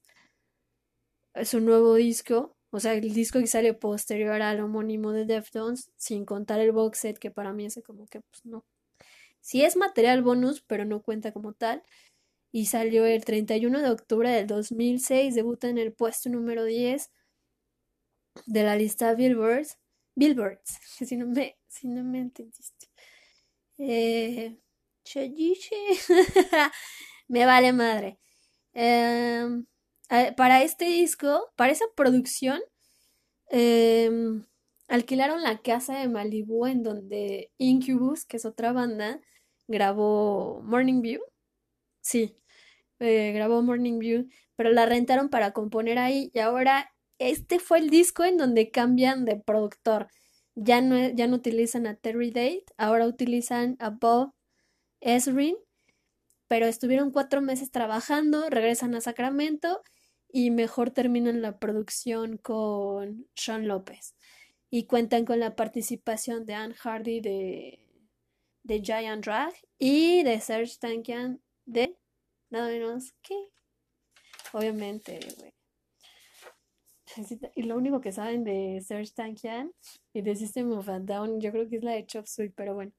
un 1.55 1.65
nuevo 1.65 1.95
disco, 1.95 2.57
o 2.71 2.81
sea, 2.81 2.95
el 2.95 3.13
disco 3.13 3.41
que 3.41 3.47
sale 3.47 3.75
posterior 3.75 4.43
al 4.43 4.61
homónimo 4.61 5.13
de 5.13 5.25
Deftones, 5.27 5.91
sin 5.97 6.25
contar 6.25 6.61
el 6.61 6.73
box 6.73 6.99
set 6.99 7.19
que 7.19 7.31
para 7.31 7.53
mí 7.53 7.67
es 7.67 7.81
como 7.85 8.07
que 8.07 8.21
pues 8.21 8.45
no. 8.45 8.65
Sí 9.41 9.63
es 9.65 9.77
material 9.77 10.23
bonus, 10.23 10.63
pero 10.63 10.85
no 10.85 11.03
cuenta 11.03 11.33
como 11.33 11.53
tal. 11.55 11.83
Y 12.53 12.67
salió 12.67 13.07
el 13.07 13.25
31 13.25 13.83
de 13.83 13.91
octubre 13.91 14.31
del 14.31 14.47
2006, 14.47 15.35
debuta 15.35 15.69
en 15.69 15.79
el 15.79 15.93
puesto 15.93 16.31
número 16.31 16.65
10 16.65 17.11
de 18.47 18.63
la 18.63 18.77
lista 18.77 19.15
Billboards, 19.15 19.79
Billboards, 20.15 20.79
si 21.07 21.17
no 21.17 21.27
me, 21.27 21.57
si 21.69 21.89
no 21.89 22.05
me 22.05 22.21
entendiste. 22.21 22.89
Eh, 23.79 24.59
me 27.29 27.47
vale 27.47 27.73
madre. 27.73 28.19
Em, 30.11 30.35
para 30.35 30.63
este 30.63 30.87
disco, 30.87 31.53
para 31.57 31.73
esa 31.73 31.85
producción, 31.97 32.61
em, 33.51 34.45
alquilaron 34.89 35.43
la 35.43 35.59
casa 35.63 35.99
de 35.99 36.09
Malibu 36.09 36.67
en 36.67 36.83
donde 36.83 37.53
Incubus, 37.59 38.25
que 38.27 38.37
es 38.39 38.45
otra 38.45 38.73
banda, 38.73 39.21
grabó 39.69 40.63
Morning 40.65 41.01
View. 41.03 41.21
Sí, 42.03 42.37
eh, 43.01 43.33
grabó 43.35 43.63
Morning 43.63 43.99
View, 44.01 44.29
pero 44.57 44.71
la 44.73 44.87
rentaron 44.87 45.31
para 45.31 45.53
componer 45.53 45.99
ahí 45.99 46.31
y 46.35 46.41
ahora 46.41 46.93
este 47.19 47.59
fue 47.61 47.79
el 47.79 47.91
disco 47.91 48.25
en 48.25 48.37
donde 48.39 48.71
cambian 48.71 49.25
de 49.25 49.37
productor. 49.37 50.09
Ya 50.57 50.81
no, 50.83 50.97
ya 51.11 51.27
no 51.29 51.37
utilizan 51.37 51.87
a 51.87 51.97
Terry 51.97 52.31
Date, 52.33 52.65
ahora 52.79 53.07
utilizan 53.07 53.77
a 53.81 53.91
Bob 53.91 54.35
Esrin, 55.01 55.57
pero 56.49 56.67
estuvieron 56.67 57.13
cuatro 57.13 57.43
meses 57.43 57.71
trabajando, 57.71 58.51
regresan 58.51 58.95
a 58.95 59.01
Sacramento 59.01 59.83
y 60.33 60.51
mejor 60.51 60.91
terminan 60.91 61.43
la 61.43 61.59
producción 61.59 62.37
con 62.39 63.29
Sean 63.35 63.69
López. 63.69 64.15
Y 64.71 64.85
cuentan 64.87 65.25
con 65.25 65.41
la 65.41 65.57
participación 65.57 66.47
de 66.47 66.55
Anne 66.55 66.75
Hardy 66.75 67.21
de, 67.21 67.81
de 68.63 68.81
Giant 68.81 69.25
Drag 69.25 69.53
y 69.79 70.23
de 70.23 70.41
Serge 70.41 70.77
Tankian 70.79 71.41
de 71.67 71.97
nada 72.51 72.69
menos 72.69 73.13
que, 73.23 73.35
obviamente, 74.53 75.19
güey. 75.39 75.53
Y 77.57 77.65
lo 77.65 77.77
único 77.77 78.01
que 78.01 78.13
saben 78.13 78.45
de 78.45 78.81
Serge 78.87 79.13
Tankian 79.13 79.73
y 80.13 80.23
de 80.23 80.37
System 80.37 80.71
of 80.73 80.89
a 80.89 81.01
Down, 81.01 81.41
yo 81.41 81.51
creo 81.51 81.69
que 81.69 81.77
es 81.77 81.83
la 81.83 81.93
de 81.93 82.07
Chop 82.07 82.27
Suey, 82.27 82.51
pero 82.51 82.75
bueno. 82.75 82.93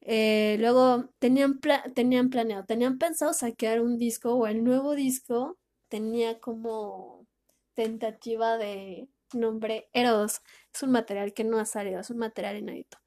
Eh, 0.00 0.56
luego 0.60 1.10
tenían, 1.18 1.60
tenían 1.94 2.30
planeado, 2.30 2.64
tenían 2.64 2.98
pensado 2.98 3.32
sacar 3.32 3.80
un 3.80 3.98
disco 3.98 4.34
o 4.34 4.46
el 4.46 4.62
nuevo 4.62 4.94
disco 4.94 5.58
tenía 5.88 6.40
como 6.40 7.26
tentativa 7.74 8.56
de 8.58 9.08
nombre 9.32 9.88
Eros. 9.92 10.42
Es 10.72 10.82
un 10.82 10.90
material 10.90 11.32
que 11.34 11.44
no 11.44 11.58
ha 11.58 11.64
salido, 11.64 12.00
es 12.00 12.10
un 12.10 12.18
material 12.18 12.58
inédito. 12.58 12.98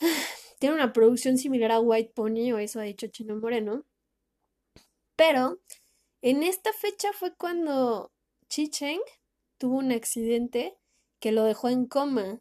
Tiene 0.58 0.74
una 0.74 0.92
producción 0.92 1.38
similar 1.38 1.72
a 1.72 1.80
White 1.80 2.12
Pony, 2.14 2.52
o 2.52 2.58
eso 2.58 2.80
ha 2.80 2.84
dicho 2.84 3.06
Chino 3.08 3.36
Moreno. 3.36 3.84
Pero 5.16 5.60
en 6.22 6.42
esta 6.42 6.72
fecha 6.72 7.12
fue 7.12 7.34
cuando 7.34 8.12
Chi 8.48 8.68
Cheng 8.68 9.00
tuvo 9.58 9.78
un 9.78 9.92
accidente 9.92 10.76
que 11.20 11.32
lo 11.32 11.44
dejó 11.44 11.68
en 11.68 11.86
coma. 11.86 12.40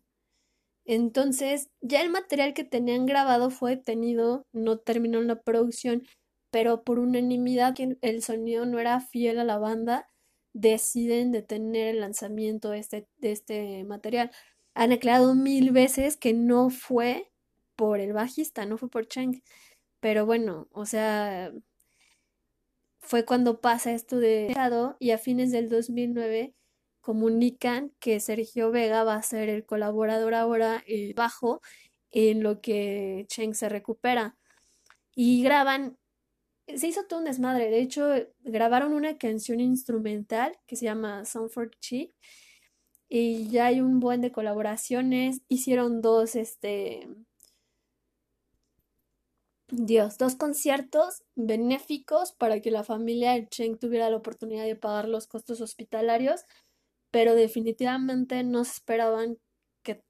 Entonces, 0.86 1.70
ya 1.82 2.02
el 2.02 2.10
material 2.10 2.54
que 2.54 2.64
tenían 2.64 3.06
grabado 3.06 3.50
fue 3.50 3.76
detenido, 3.76 4.46
no 4.54 4.80
terminó 4.80 5.22
la 5.22 5.42
producción, 5.42 6.08
pero 6.52 6.84
por 6.84 7.00
unanimidad 7.00 7.76
que 7.76 7.98
el 8.02 8.24
sonido 8.24 8.66
no 8.66 8.80
era 8.80 9.00
fiel 9.02 9.40
a 9.40 9.44
la 9.44 9.58
banda, 9.58 10.08
deciden 10.54 11.32
detener 11.32 11.90
el 11.90 12.02
lanzamiento 12.02 12.72
de 12.72 12.80
este, 12.80 13.08
este 13.22 13.84
material. 13.84 14.32
Han 14.74 14.92
aclarado 14.92 15.36
mil 15.36 15.72
veces 15.72 16.18
que 16.18 16.34
no 16.34 16.70
fue 16.70 17.32
por 17.76 18.00
el 18.00 18.14
bajista, 18.14 18.66
no 18.66 18.78
fue 18.78 18.90
por 18.90 19.08
Cheng. 19.08 19.42
Pero 20.00 20.26
bueno, 20.26 20.68
o 20.72 20.86
sea, 20.86 21.52
fue 23.00 23.26
cuando 23.26 23.62
pasa 23.62 23.94
esto 23.94 24.18
de 24.20 24.54
y 25.00 25.12
a 25.12 25.18
fines 25.18 25.52
del 25.52 25.70
2009 25.70 26.54
comunican 27.02 27.94
que 28.00 28.20
Sergio 28.20 28.72
Vega 28.72 29.04
va 29.04 29.16
a 29.16 29.24
ser 29.24 29.50
el 29.50 29.66
colaborador 29.66 30.34
ahora 30.34 30.84
eh, 30.88 31.14
bajo 31.16 31.62
en 32.12 32.44
lo 32.44 32.62
que 32.62 33.26
Cheng 33.30 33.54
se 33.54 33.70
recupera. 33.70 34.36
Y 35.16 35.42
graban, 35.44 35.98
se 36.76 36.88
hizo 36.88 37.06
todo 37.06 37.20
un 37.20 37.26
desmadre, 37.26 37.70
de 37.70 37.80
hecho 37.80 38.10
grabaron 38.40 38.94
una 38.94 39.18
canción 39.18 39.60
instrumental 39.60 40.58
que 40.68 40.76
se 40.76 40.86
llama 40.86 41.26
Sound 41.26 41.50
for 41.50 41.72
Chi 41.80 42.14
y 43.10 43.50
ya 43.50 43.68
hay 43.68 43.82
un 43.82 44.00
buen 44.00 44.22
de 44.22 44.32
colaboraciones, 44.32 45.42
hicieron 45.48 46.02
dos, 46.02 46.36
este, 46.36 47.08
Dios, 49.70 50.18
dos 50.18 50.36
conciertos 50.36 51.24
benéficos 51.36 52.34
para 52.34 52.62
que 52.62 52.72
la 52.72 52.84
familia 52.84 53.34
de 53.34 53.48
Cheng 53.48 53.78
tuviera 53.78 54.10
la 54.10 54.18
oportunidad 54.18 54.66
de 54.66 54.76
pagar 54.76 55.08
los 55.08 55.28
costos 55.28 55.62
hospitalarios 55.62 56.46
pero 57.12 57.36
definitivamente 57.36 58.44
no 58.44 58.64
se 58.64 58.74
esperaban 58.74 59.38
que, 59.84 60.04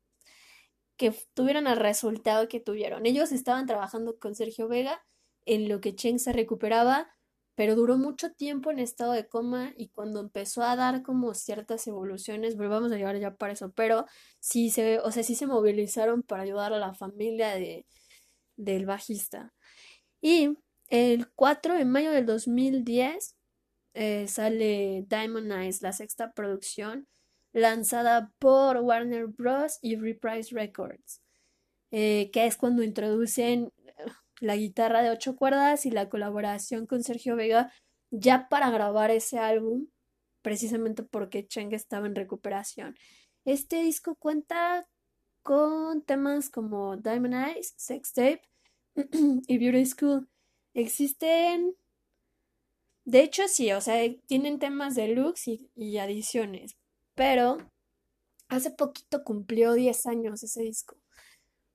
que 0.97 1.13
tuvieran 1.33 1.67
el 1.67 1.77
resultado 1.77 2.47
que 2.47 2.59
tuvieron. 2.59 3.05
Ellos 3.05 3.31
estaban 3.31 3.65
trabajando 3.65 4.19
con 4.19 4.35
Sergio 4.35 4.67
Vega 4.67 5.05
en 5.47 5.69
lo 5.69 5.81
que 5.81 5.95
Cheng 5.95 6.19
se 6.19 6.33
recuperaba, 6.33 7.09
pero 7.55 7.75
duró 7.75 7.97
mucho 7.97 8.31
tiempo 8.33 8.69
en 8.69 8.79
estado 8.79 9.13
de 9.13 9.27
coma 9.27 9.73
y 9.77 9.89
cuando 9.89 10.19
empezó 10.19 10.61
a 10.61 10.75
dar 10.75 11.01
como 11.01 11.33
ciertas 11.33 11.87
evoluciones, 11.87 12.55
volvamos 12.55 12.91
a 12.91 12.97
llegar 12.97 13.17
ya 13.19 13.35
para 13.35 13.53
eso, 13.53 13.71
pero 13.71 14.05
sí 14.39 14.69
se, 14.69 14.99
o 14.99 15.11
sea, 15.11 15.23
sí 15.23 15.33
se 15.33 15.47
movilizaron 15.47 16.21
para 16.21 16.43
ayudar 16.43 16.73
a 16.73 16.77
la 16.77 16.93
familia 16.93 17.55
de, 17.55 17.87
del 18.57 18.85
bajista. 18.85 19.55
Y 20.21 20.57
el 20.89 21.29
4 21.31 21.75
de 21.75 21.85
mayo 21.85 22.11
del 22.11 22.25
2010 22.27 23.35
eh, 23.95 24.27
sale 24.27 25.05
Diamond 25.07 25.51
Eyes, 25.51 25.81
la 25.81 25.93
sexta 25.93 26.33
producción, 26.33 27.07
lanzada 27.53 28.31
por 28.37 28.77
Warner 28.77 29.27
Bros. 29.27 29.79
y 29.81 29.95
Reprise 29.95 30.53
Records, 30.53 31.23
eh, 31.89 32.29
que 32.31 32.45
es 32.45 32.57
cuando 32.57 32.83
introducen 32.83 33.71
la 34.39 34.55
guitarra 34.55 35.01
de 35.01 35.09
ocho 35.09 35.35
cuerdas 35.35 35.85
y 35.85 35.91
la 35.91 36.09
colaboración 36.09 36.85
con 36.85 37.03
Sergio 37.03 37.35
Vega 37.35 37.71
ya 38.11 38.47
para 38.49 38.69
grabar 38.69 39.11
ese 39.11 39.39
álbum, 39.39 39.87
precisamente 40.41 41.03
porque 41.03 41.47
Cheng 41.47 41.73
estaba 41.73 42.07
en 42.07 42.15
recuperación. 42.15 42.95
Este 43.45 43.81
disco 43.81 44.15
cuenta 44.15 44.87
con 45.43 46.01
temas 46.03 46.49
como 46.49 46.97
Diamond 46.97 47.33
Eyes, 47.33 47.73
Sex 47.77 48.13
Tape 48.13 48.41
y 49.47 49.57
Beauty 49.57 49.85
School. 49.85 50.29
Existen 50.73 51.75
de 53.07 53.21
hecho, 53.21 53.47
sí, 53.47 53.71
o 53.71 53.79
sea, 53.79 54.03
tienen 54.25 54.59
temas 54.59 54.95
de 54.95 55.07
looks 55.07 55.47
y, 55.47 55.97
adiciones, 55.97 56.75
pero 57.15 57.57
hace 58.49 58.69
poquito 58.69 59.23
cumplió 59.23 59.71
10 59.75 60.07
años 60.07 60.43
ese 60.43 60.63
disco. 60.63 60.97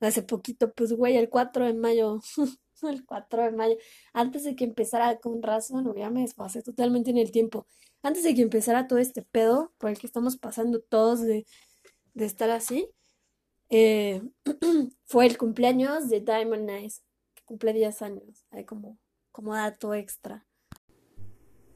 Hace 0.07 0.23
poquito, 0.23 0.73
pues, 0.73 0.93
güey, 0.93 1.17
el 1.17 1.29
4 1.29 1.67
de 1.67 1.75
mayo, 1.75 2.21
el 2.83 3.05
4 3.05 3.45
de 3.45 3.51
mayo, 3.53 3.77
antes 4.13 4.45
de 4.45 4.57
que 4.57 4.65
empezara 4.65 5.19
con 5.19 5.43
razón, 5.43 5.85
no, 5.85 5.95
ya 5.95 6.11
me 6.11 6.23
desfasé 6.23 6.63
totalmente 6.63 7.11
en 7.11 7.19
el 7.19 7.31
tiempo. 7.31 7.67
Antes 8.03 8.25
de 8.25 8.35
que 8.35 8.43
empezara 8.43 8.89
todo 8.89 8.99
este 8.99 9.23
pedo 9.23 9.73
por 9.79 9.91
el 9.91 9.99
que 9.99 10.07
estamos 10.07 10.37
pasando 10.37 10.81
todos 10.81 11.21
de, 11.21 11.47
de 12.15 12.25
estar 12.25 12.51
así, 12.51 12.89
eh, 13.71 14.23
fue 15.07 15.27
el 15.27 15.39
cumpleaños 15.39 16.09
de 16.09 16.21
Diamond 16.21 16.69
Eyes, 16.69 17.03
que 17.35 17.43
cumple 17.45 17.73
10 17.73 18.03
años, 18.03 18.45
hay 18.51 18.65
como, 18.65 18.99
como 19.31 19.55
dato 19.55 19.95
extra. 19.95 20.47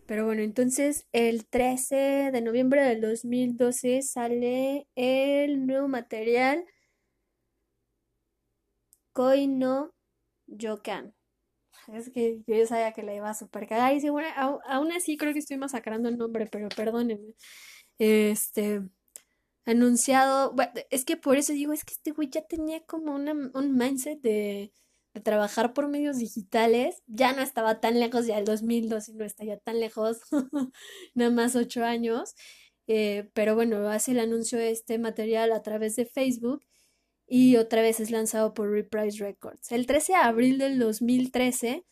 Pero 0.07 0.25
bueno, 0.25 0.43
entonces 0.43 1.07
el 1.13 1.47
13 1.47 2.31
de 2.33 2.41
noviembre 2.41 2.83
del 2.83 3.01
2012 3.01 4.03
sale 4.03 4.87
el 4.95 5.67
nuevo 5.67 5.89
material 5.89 6.65
Koi 9.17 9.47
no 9.47 9.95
Yokan. 10.47 11.15
Es 11.89 12.11
que 12.11 12.43
yo 12.47 12.67
sabía 12.67 12.93
que 12.93 13.03
la 13.03 13.15
iba 13.15 13.31
a 13.31 13.35
super 13.35 13.67
cagar 13.67 13.95
y 13.95 14.09
bueno, 14.11 14.29
aún 14.67 14.93
así 14.93 15.17
creo 15.17 15.33
que 15.33 15.39
estoy 15.39 15.57
masacrando 15.57 16.09
el 16.11 16.19
nombre, 16.19 16.47
pero 16.47 16.69
perdónenme. 16.69 17.35
Este 17.99 18.83
anunciado, 19.65 20.53
bueno, 20.55 20.73
es 20.91 21.05
que 21.07 21.17
por 21.17 21.39
eso 21.39 21.53
digo, 21.55 21.73
es 21.73 21.85
que 21.85 21.95
este 21.95 22.13
güey 22.13 22.29
ya 22.31 22.43
tenía 22.43 22.85
como 22.85 23.15
una, 23.15 23.33
un 23.33 23.77
mindset 23.77 24.21
de 24.21 24.73
trabajar 25.25 25.73
por 25.75 25.89
medios 25.89 26.19
digitales, 26.19 27.03
ya 27.07 27.33
no 27.33 27.43
estaba 27.43 27.81
tan 27.81 27.99
lejos, 27.99 28.27
ya 28.27 28.39
el 28.39 28.45
2002 28.45 29.09
y 29.09 29.15
no 29.15 29.25
está 29.25 29.45
ya 29.45 29.57
tan 29.59 29.81
lejos, 29.81 30.21
nada 31.15 31.31
más 31.31 31.57
ocho 31.57 31.85
años, 31.85 32.35
eh, 32.87 33.31
pero 33.35 33.55
bueno, 33.55 33.89
hace 33.89 34.13
el 34.13 34.21
anuncio 34.21 34.59
de 34.59 34.71
este 34.73 34.99
material 34.99 35.53
a 35.53 35.63
través 35.63 35.97
de 35.97 36.07
Facebook 36.07 36.63
y 37.27 37.57
otra 37.57 37.83
vez 37.83 38.01
es 38.01 38.11
lanzado 38.11 38.55
por 38.55 38.71
Reprise 38.71 39.19
Records. 39.19 39.73
El 39.73 39.87
13 39.87 40.13
de 40.13 40.19
abril 40.19 40.59
del 40.59 40.79
2013 40.79 41.85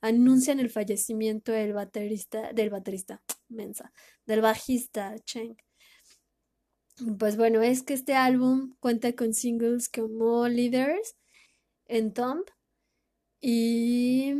anuncian 0.00 0.60
el 0.60 0.70
fallecimiento 0.70 1.52
del 1.52 1.72
baterista, 1.72 2.52
del 2.52 2.70
baterista, 2.70 3.22
mensa, 3.48 3.92
del 4.26 4.40
bajista 4.40 5.14
Cheng. 5.24 5.56
Pues 7.18 7.36
bueno, 7.36 7.62
es 7.62 7.82
que 7.82 7.94
este 7.94 8.14
álbum 8.14 8.74
cuenta 8.80 9.14
con 9.14 9.32
singles 9.32 9.88
como 9.88 10.48
Leaders, 10.48 11.16
en 11.86 12.12
Tomb, 12.12 12.44
y 13.40 14.34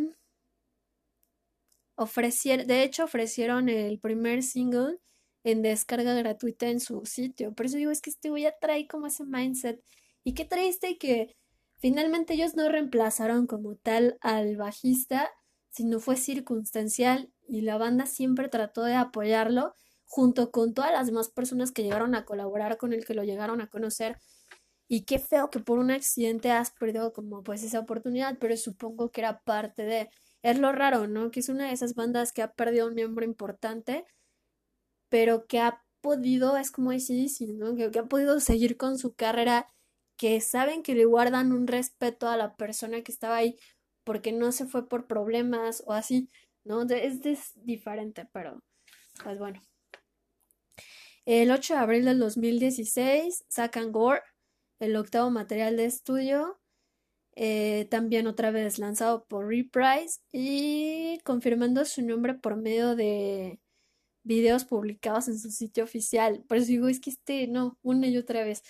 ofrecieron, 1.96 2.66
de 2.66 2.82
hecho 2.82 3.04
ofrecieron 3.04 3.68
el 3.68 3.98
primer 3.98 4.42
single 4.42 4.98
en 5.44 5.62
descarga 5.62 6.14
gratuita 6.14 6.68
en 6.68 6.80
su 6.80 7.04
sitio. 7.06 7.54
Por 7.54 7.66
eso 7.66 7.76
digo, 7.78 7.90
es 7.90 8.00
que 8.02 8.10
este 8.10 8.30
güey 8.30 8.42
ya 8.44 8.54
trae 8.60 8.86
como 8.86 9.06
ese 9.06 9.24
mindset. 9.24 9.82
Y 10.24 10.34
qué 10.34 10.44
triste 10.44 10.98
que 10.98 11.36
finalmente 11.78 12.34
ellos 12.34 12.54
no 12.54 12.68
reemplazaron 12.68 13.46
como 13.46 13.76
tal 13.76 14.18
al 14.20 14.56
bajista, 14.56 15.30
sino 15.70 16.00
fue 16.00 16.16
circunstancial 16.16 17.32
y 17.48 17.62
la 17.62 17.78
banda 17.78 18.06
siempre 18.06 18.48
trató 18.48 18.82
de 18.84 18.94
apoyarlo 18.94 19.74
junto 20.04 20.50
con 20.50 20.74
todas 20.74 20.92
las 20.92 21.06
demás 21.06 21.30
personas 21.30 21.72
que 21.72 21.82
llegaron 21.82 22.14
a 22.14 22.24
colaborar 22.24 22.76
con 22.76 22.92
él, 22.92 23.04
que 23.04 23.14
lo 23.14 23.22
llegaron 23.22 23.60
a 23.60 23.68
conocer 23.68 24.18
y 24.92 25.04
qué 25.04 25.20
feo 25.20 25.50
que 25.50 25.60
por 25.60 25.78
un 25.78 25.92
accidente 25.92 26.50
has 26.50 26.72
perdido 26.72 27.12
como 27.12 27.44
pues 27.44 27.62
esa 27.62 27.78
oportunidad, 27.78 28.38
pero 28.40 28.56
supongo 28.56 29.12
que 29.12 29.20
era 29.20 29.40
parte 29.42 29.84
de... 29.84 30.10
Es 30.42 30.58
lo 30.58 30.72
raro, 30.72 31.06
¿no? 31.06 31.30
Que 31.30 31.38
es 31.38 31.48
una 31.48 31.68
de 31.68 31.72
esas 31.72 31.94
bandas 31.94 32.32
que 32.32 32.42
ha 32.42 32.54
perdido 32.54 32.88
un 32.88 32.94
miembro 32.94 33.24
importante, 33.24 34.04
pero 35.08 35.46
que 35.46 35.60
ha 35.60 35.84
podido, 36.00 36.56
es 36.56 36.72
como 36.72 36.90
decir, 36.90 37.54
¿no? 37.54 37.76
Que 37.76 37.96
ha 37.96 38.04
podido 38.06 38.40
seguir 38.40 38.76
con 38.76 38.98
su 38.98 39.14
carrera, 39.14 39.68
que 40.20 40.42
saben 40.42 40.82
que 40.82 40.94
le 40.94 41.06
guardan 41.06 41.50
un 41.50 41.66
respeto 41.66 42.28
a 42.28 42.36
la 42.36 42.54
persona 42.54 43.00
que 43.00 43.10
estaba 43.10 43.36
ahí 43.36 43.56
porque 44.04 44.32
no 44.32 44.52
se 44.52 44.66
fue 44.66 44.86
por 44.86 45.06
problemas 45.06 45.82
o 45.86 45.94
así, 45.94 46.28
¿no? 46.62 46.82
Es, 46.82 47.24
es 47.24 47.52
diferente, 47.64 48.28
pero 48.30 48.62
pues 49.24 49.38
bueno. 49.38 49.62
El 51.24 51.50
8 51.50 51.72
de 51.72 51.80
abril 51.80 52.04
del 52.04 52.18
2016 52.18 53.46
sacan 53.48 53.92
Gore, 53.92 54.20
el 54.78 54.94
octavo 54.96 55.30
material 55.30 55.78
de 55.78 55.86
estudio, 55.86 56.60
eh, 57.34 57.86
también 57.90 58.26
otra 58.26 58.50
vez 58.50 58.78
lanzado 58.78 59.24
por 59.24 59.48
Reprise 59.48 60.20
y 60.32 61.18
confirmando 61.24 61.86
su 61.86 62.02
nombre 62.02 62.34
por 62.34 62.56
medio 62.56 62.94
de 62.94 63.58
videos 64.22 64.66
publicados 64.66 65.28
en 65.28 65.38
su 65.38 65.50
sitio 65.50 65.84
oficial. 65.84 66.44
Por 66.46 66.58
eso 66.58 66.66
digo, 66.66 66.88
es 66.88 67.00
que 67.00 67.08
este, 67.08 67.46
no, 67.46 67.78
una 67.80 68.06
y 68.06 68.18
otra 68.18 68.44
vez. 68.44 68.62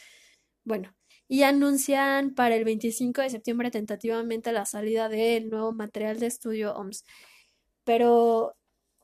Bueno, 0.65 0.95
y 1.31 1.45
anuncian 1.45 2.35
para 2.35 2.57
el 2.57 2.65
25 2.65 3.23
de 3.23 3.31
septiembre 3.31 3.71
tentativamente 3.71 4.51
la 4.53 4.67
salida 4.67 5.09
del 5.09 5.49
nuevo 5.49 5.73
material 5.73 6.19
de 6.19 6.27
estudio 6.27 6.75
OMS. 6.75 7.05
Pero, 7.85 8.57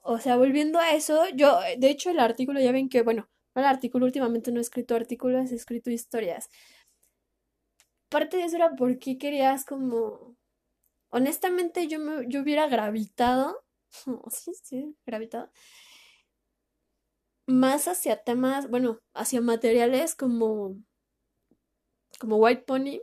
o 0.03 0.19
sea, 0.19 0.37
volviendo 0.37 0.81
a 0.81 0.93
eso, 0.95 1.25
yo, 1.37 1.61
de 1.79 1.91
hecho, 1.91 2.11
el 2.11 2.19
artículo, 2.21 2.61
ya 2.61 2.73
ven 2.73 2.89
que, 2.89 3.03
bueno, 3.03 3.29
el 3.55 3.65
artículo 3.65 4.07
últimamente 4.07 4.51
no 4.53 4.59
he 4.59 4.63
escrito 4.63 4.97
artículos, 4.97 5.53
he 5.53 5.55
escrito 5.57 5.91
historias. 5.91 6.49
Parte 8.09 8.37
de 8.39 8.45
eso 8.45 8.57
era 8.57 8.75
porque 8.77 9.19
querías 9.19 9.65
como... 9.65 10.37
Honestamente, 11.11 11.89
yo, 11.89 12.01
me, 12.01 12.27
yo 12.29 12.43
hubiera 12.43 12.69
gravitado, 12.69 13.65
sí, 14.31 14.53
sí, 14.65 14.97
gravitado, 15.07 15.51
más 17.47 17.89
hacia 17.89 18.23
temas, 18.23 18.69
bueno, 18.71 19.01
hacia 19.15 19.41
materiales 19.41 20.15
como, 20.15 20.77
como 22.19 22.37
White 22.37 22.63
Pony, 22.63 23.01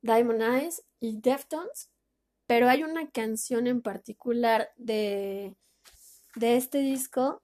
Diamond 0.00 0.42
Eyes 0.42 0.84
y 1.00 1.20
Deftones, 1.20 1.90
pero 2.46 2.68
hay 2.68 2.82
una 2.82 3.10
canción 3.10 3.66
en 3.66 3.82
particular 3.82 4.70
de, 4.76 5.56
de 6.34 6.56
este 6.56 6.78
disco, 6.78 7.42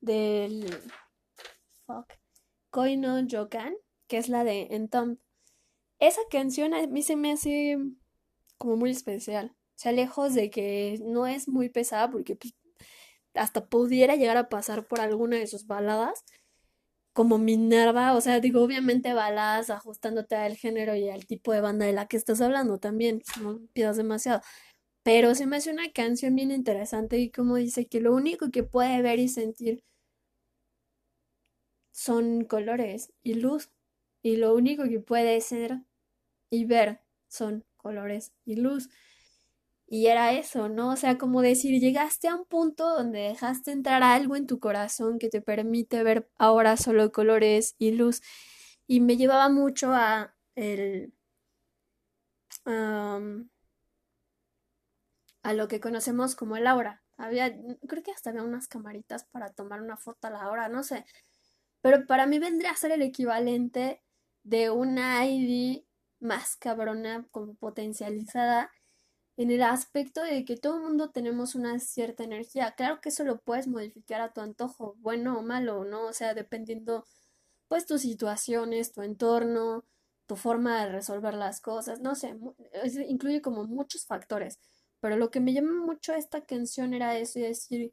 del 0.00 0.66
fuck, 1.86 2.12
Koino 2.70 3.26
Jokan, 3.28 3.74
que 4.06 4.18
es 4.18 4.28
la 4.28 4.44
de 4.44 4.68
Entomb. 4.70 5.18
Esa 5.98 6.20
canción 6.30 6.74
a 6.74 6.86
mí 6.86 7.02
se 7.02 7.16
me 7.16 7.32
hace 7.32 7.78
como 8.58 8.76
muy 8.76 8.90
especial. 8.90 9.56
O 9.76 9.78
sea, 9.78 9.92
lejos 9.92 10.34
de 10.34 10.50
que 10.50 10.98
no 11.02 11.26
es 11.26 11.48
muy 11.48 11.68
pesada, 11.68 12.10
porque 12.10 12.36
pues, 12.36 12.54
hasta 13.34 13.66
pudiera 13.66 14.16
llegar 14.16 14.36
a 14.36 14.48
pasar 14.48 14.86
por 14.86 15.00
alguna 15.00 15.36
de 15.36 15.46
sus 15.46 15.66
baladas, 15.66 16.24
como 17.16 17.38
Minerva, 17.38 18.14
o 18.14 18.20
sea, 18.20 18.40
digo, 18.40 18.62
obviamente 18.62 19.14
baladas 19.14 19.70
ajustándote 19.70 20.36
al 20.36 20.56
género 20.56 20.94
y 20.96 21.08
al 21.08 21.26
tipo 21.26 21.52
de 21.52 21.62
banda 21.62 21.86
de 21.86 21.94
la 21.94 22.06
que 22.08 22.18
estás 22.18 22.42
hablando 22.42 22.78
también, 22.78 23.22
no 23.42 23.60
pidas 23.72 23.96
demasiado. 23.96 24.42
Pero 25.04 25.34
se 25.34 25.46
me 25.46 25.56
hace 25.56 25.70
una 25.72 25.90
canción 25.92 26.34
bien 26.36 26.50
interesante 26.50 27.18
y 27.18 27.30
como 27.30 27.56
dice 27.56 27.86
que 27.86 28.00
lo 28.00 28.14
único 28.14 28.50
que 28.50 28.64
puede 28.64 29.02
ver 29.02 29.18
y 29.20 29.28
sentir 29.28 29.82
son 31.92 32.44
colores 32.44 33.12
y 33.22 33.34
luz. 33.34 33.70
Y 34.22 34.36
lo 34.36 34.54
único 34.54 34.84
que 34.84 35.00
puede 35.00 35.40
ser 35.40 35.80
y 36.50 36.66
ver 36.66 37.00
son 37.28 37.64
colores 37.78 38.32
y 38.44 38.56
luz. 38.56 38.90
Y 39.88 40.08
era 40.08 40.32
eso, 40.32 40.68
¿no? 40.68 40.90
O 40.90 40.96
sea, 40.96 41.16
como 41.18 41.42
decir, 41.42 41.80
llegaste 41.80 42.28
a 42.28 42.34
un 42.34 42.44
punto 42.44 42.88
donde 42.96 43.20
dejaste 43.20 43.70
entrar 43.70 44.02
algo 44.02 44.34
en 44.36 44.46
tu 44.46 44.58
corazón 44.58 45.18
que 45.18 45.28
te 45.28 45.40
permite 45.40 46.02
ver 46.02 46.28
ahora 46.38 46.76
solo 46.76 47.12
colores 47.12 47.76
y 47.78 47.92
luz. 47.92 48.20
Y 48.88 49.00
me 49.00 49.16
llevaba 49.16 49.48
mucho 49.48 49.92
a 49.92 50.34
el... 50.56 51.12
a 52.64 53.20
lo 55.54 55.68
que 55.68 55.80
conocemos 55.80 56.34
como 56.34 56.56
el 56.56 56.66
aura. 56.66 57.02
Había, 57.16 57.54
creo 57.88 58.02
que 58.02 58.12
hasta 58.12 58.30
había 58.30 58.42
unas 58.42 58.68
camaritas 58.68 59.24
para 59.24 59.52
tomar 59.52 59.80
una 59.80 59.96
foto 59.96 60.26
a 60.26 60.30
la 60.30 60.50
hora, 60.50 60.68
no 60.68 60.82
sé. 60.82 61.04
Pero 61.80 62.06
para 62.06 62.26
mí 62.26 62.38
vendría 62.38 62.72
a 62.72 62.76
ser 62.76 62.90
el 62.92 63.02
equivalente 63.02 64.02
de 64.42 64.70
una 64.70 65.24
ID 65.26 65.84
más 66.20 66.56
cabrona, 66.56 67.26
como 67.30 67.54
potencializada, 67.54 68.70
en 69.36 69.50
el 69.50 69.62
aspecto 69.62 70.22
de 70.22 70.44
que 70.44 70.56
todo 70.56 70.76
el 70.76 70.82
mundo 70.82 71.10
tenemos 71.10 71.54
una 71.54 71.78
cierta 71.78 72.24
energía. 72.24 72.72
Claro 72.72 73.00
que 73.00 73.10
eso 73.10 73.24
lo 73.24 73.38
puedes 73.40 73.68
modificar 73.68 74.20
a 74.20 74.32
tu 74.32 74.40
antojo, 74.40 74.94
bueno 74.98 75.38
o 75.38 75.42
malo, 75.42 75.84
¿no? 75.84 76.06
O 76.06 76.12
sea, 76.12 76.34
dependiendo, 76.34 77.04
pues, 77.68 77.86
tus 77.86 78.02
situaciones, 78.02 78.92
tu 78.92 79.02
entorno, 79.02 79.84
tu 80.26 80.36
forma 80.36 80.84
de 80.84 80.92
resolver 80.92 81.34
las 81.34 81.60
cosas, 81.60 82.00
no 82.00 82.14
sé, 82.14 82.36
incluye 83.08 83.42
como 83.42 83.64
muchos 83.64 84.06
factores. 84.06 84.58
Pero 85.00 85.16
lo 85.16 85.30
que 85.30 85.40
me 85.40 85.52
llama 85.52 85.72
mucho 85.84 86.14
esta 86.14 86.44
canción 86.44 86.94
era 86.94 87.16
eso 87.18 87.38
y 87.38 87.42
decir, 87.42 87.92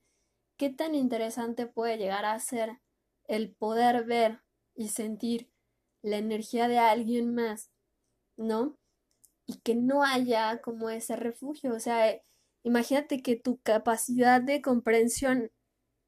qué 0.58 0.69
tan 0.69 0.95
interesante 0.95 1.67
puede 1.67 1.97
llegar 1.97 2.25
a 2.25 2.39
ser 2.39 2.79
el 3.27 3.53
poder 3.53 4.06
ver 4.06 4.41
y 4.75 4.89
sentir 4.89 5.49
la 6.01 6.17
energía 6.17 6.67
de 6.67 6.79
alguien 6.79 7.34
más, 7.36 7.69
¿no? 8.38 8.77
Y 9.45 9.60
que 9.60 9.75
no 9.75 10.03
haya 10.03 10.62
como 10.62 10.89
ese 10.89 11.15
refugio. 11.15 11.73
O 11.73 11.79
sea, 11.79 12.21
imagínate 12.63 13.21
que 13.21 13.36
tu 13.36 13.60
capacidad 13.62 14.41
de 14.41 14.62
comprensión 14.62 15.51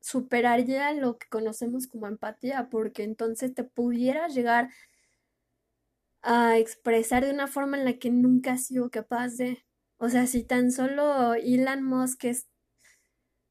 superaría 0.02 0.94
lo 0.94 1.18
que 1.18 1.28
conocemos 1.30 1.88
como 1.88 2.08
empatía, 2.08 2.70
porque 2.70 3.04
entonces 3.04 3.54
te 3.54 3.64
pudieras 3.64 4.36
llegar 4.36 4.70
a 6.22 6.58
expresar 6.58 7.26
de 7.26 7.32
una 7.32 7.48
forma 7.48 7.78
en 7.78 7.86
la 7.86 7.94
que 8.00 8.12
nunca 8.12 8.54
has 8.54 8.68
sido 8.68 8.90
capaz 8.90 9.36
de. 9.38 9.64
O 9.98 10.10
sea, 10.10 10.28
si 10.28 10.44
tan 10.44 10.72
solo 10.72 11.36
Elon 11.36 11.84
Musk 11.84 12.26
es, 12.26 12.48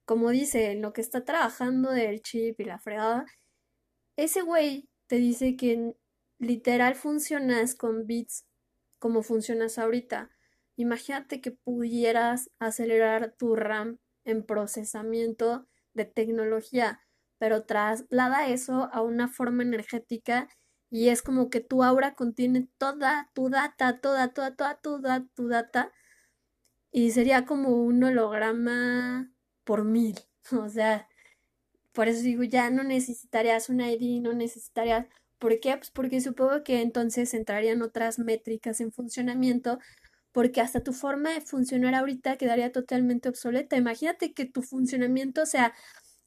como 0.04 0.30
dice, 0.30 0.72
en 0.72 0.82
lo 0.82 0.92
que 0.92 1.00
está 1.00 1.24
trabajando 1.24 1.90
del 1.90 2.22
chip 2.22 2.60
y 2.60 2.64
la 2.64 2.78
fregada, 2.78 3.26
ese 4.16 4.42
güey 4.42 4.88
te 5.08 5.16
dice 5.16 5.56
que 5.56 5.94
literal 6.38 6.94
funcionas 6.94 7.74
con 7.74 8.06
bits 8.06 8.44
como 9.04 9.22
funcionas 9.22 9.76
ahorita. 9.78 10.30
Imagínate 10.76 11.42
que 11.42 11.50
pudieras 11.50 12.50
acelerar 12.58 13.34
tu 13.36 13.54
RAM 13.54 13.98
en 14.24 14.46
procesamiento 14.46 15.66
de 15.92 16.06
tecnología, 16.06 17.02
pero 17.36 17.66
traslada 17.66 18.48
eso 18.48 18.88
a 18.94 19.02
una 19.02 19.28
forma 19.28 19.62
energética 19.62 20.48
y 20.88 21.10
es 21.10 21.20
como 21.20 21.50
que 21.50 21.60
tu 21.60 21.82
aura 21.82 22.14
contiene 22.14 22.66
toda 22.78 23.30
tu 23.34 23.50
data, 23.50 24.00
toda, 24.00 24.32
toda, 24.32 24.56
toda 24.56 24.80
tu, 24.80 25.02
tu 25.34 25.48
data 25.48 25.92
y 26.90 27.10
sería 27.10 27.44
como 27.44 27.76
un 27.76 28.02
holograma 28.04 29.30
por 29.64 29.84
mil. 29.84 30.18
O 30.50 30.70
sea, 30.70 31.10
por 31.92 32.08
eso 32.08 32.22
digo, 32.22 32.42
ya 32.42 32.70
no 32.70 32.84
necesitarías 32.84 33.68
una 33.68 33.90
ID, 33.92 34.22
no 34.22 34.32
necesitarías 34.32 35.08
¿Por 35.44 35.60
qué? 35.60 35.76
Pues 35.76 35.90
porque 35.90 36.22
supongo 36.22 36.64
que 36.64 36.80
entonces 36.80 37.34
entrarían 37.34 37.82
otras 37.82 38.18
métricas 38.18 38.80
en 38.80 38.92
funcionamiento, 38.92 39.78
porque 40.32 40.62
hasta 40.62 40.82
tu 40.82 40.94
forma 40.94 41.34
de 41.34 41.42
funcionar 41.42 41.94
ahorita 41.94 42.38
quedaría 42.38 42.72
totalmente 42.72 43.28
obsoleta. 43.28 43.76
Imagínate 43.76 44.32
que 44.32 44.46
tu 44.46 44.62
funcionamiento 44.62 45.44
sea, 45.44 45.74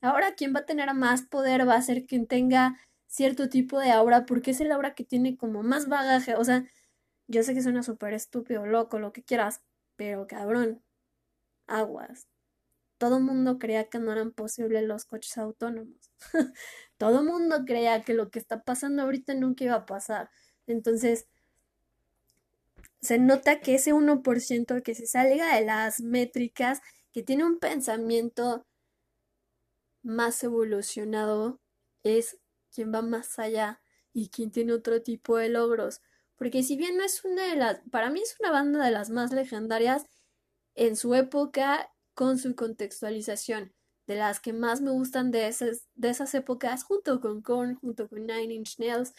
ahora 0.01 0.35
quien 0.35 0.53
va 0.53 0.59
a 0.59 0.65
tener 0.67 0.93
más 0.93 1.23
poder 1.23 1.67
va 1.67 1.73
a 1.73 1.81
ser 1.81 2.05
quien 2.05 2.27
tenga 2.27 2.77
cierto 3.07 3.49
tipo 3.49 3.79
de 3.79 3.89
aura, 3.89 4.27
porque 4.27 4.51
es 4.51 4.61
el 4.61 4.71
aura 4.71 4.93
que 4.93 5.03
tiene 5.03 5.35
como 5.35 5.63
más 5.63 5.87
bagaje. 5.87 6.35
O 6.35 6.43
sea, 6.43 6.65
yo 7.27 7.41
sé 7.41 7.55
que 7.55 7.63
suena 7.63 7.81
súper 7.81 8.13
estúpido, 8.13 8.67
loco, 8.67 8.99
lo 8.99 9.13
que 9.13 9.23
quieras, 9.23 9.63
pero 9.95 10.27
cabrón, 10.27 10.83
aguas. 11.65 12.27
Todo 12.97 13.19
mundo 13.19 13.59
creía 13.59 13.89
que 13.89 13.99
no 13.99 14.11
eran 14.11 14.31
posibles 14.31 14.83
los 14.83 15.05
coches 15.05 15.37
autónomos. 15.37 16.11
todo 16.97 17.23
mundo 17.23 17.63
creía 17.65 18.01
que 18.03 18.13
lo 18.13 18.29
que 18.29 18.39
está 18.39 18.63
pasando 18.63 19.03
ahorita 19.03 19.33
nunca 19.35 19.63
iba 19.65 19.75
a 19.75 19.85
pasar. 19.85 20.29
Entonces, 20.65 21.27
se 23.01 23.19
nota 23.19 23.59
que 23.59 23.75
ese 23.75 23.93
1% 23.93 24.83
que 24.83 24.95
se 24.95 25.05
salga 25.07 25.55
de 25.55 25.65
las 25.65 26.01
métricas, 26.01 26.81
que 27.13 27.23
tiene 27.23 27.45
un 27.45 27.59
pensamiento 27.59 28.65
más 30.01 30.43
evolucionado, 30.43 31.59
es 32.03 32.39
quien 32.73 32.93
va 32.93 33.01
más 33.01 33.37
allá 33.39 33.81
y 34.13 34.29
quien 34.29 34.51
tiene 34.51 34.73
otro 34.73 35.01
tipo 35.03 35.37
de 35.37 35.49
logros. 35.49 36.01
Porque 36.37 36.63
si 36.63 36.77
bien 36.77 36.97
no 36.97 37.03
es 37.03 37.23
una 37.23 37.47
de 37.47 37.55
las, 37.55 37.79
para 37.91 38.09
mí 38.09 38.21
es 38.21 38.35
una 38.39 38.51
banda 38.51 38.83
de 38.83 38.91
las 38.91 39.09
más 39.09 39.31
legendarias 39.31 40.05
en 40.75 40.95
su 40.95 41.15
época 41.15 41.89
con 42.17 42.39
su 42.39 42.55
contextualización 42.55 43.75
de 44.07 44.15
las 44.15 44.39
que 44.39 44.51
más 44.51 44.81
me 44.81 44.89
gustan 44.89 45.29
de 45.29 45.47
esas, 45.47 45.87
de 45.93 46.09
esas 46.09 46.33
épocas, 46.33 46.83
junto 46.83 47.21
con 47.21 47.43
Korn, 47.43 47.75
junto 47.75 48.09
con 48.09 48.25
Nine 48.25 48.55
Inch 48.55 48.79
Nails. 48.79 49.13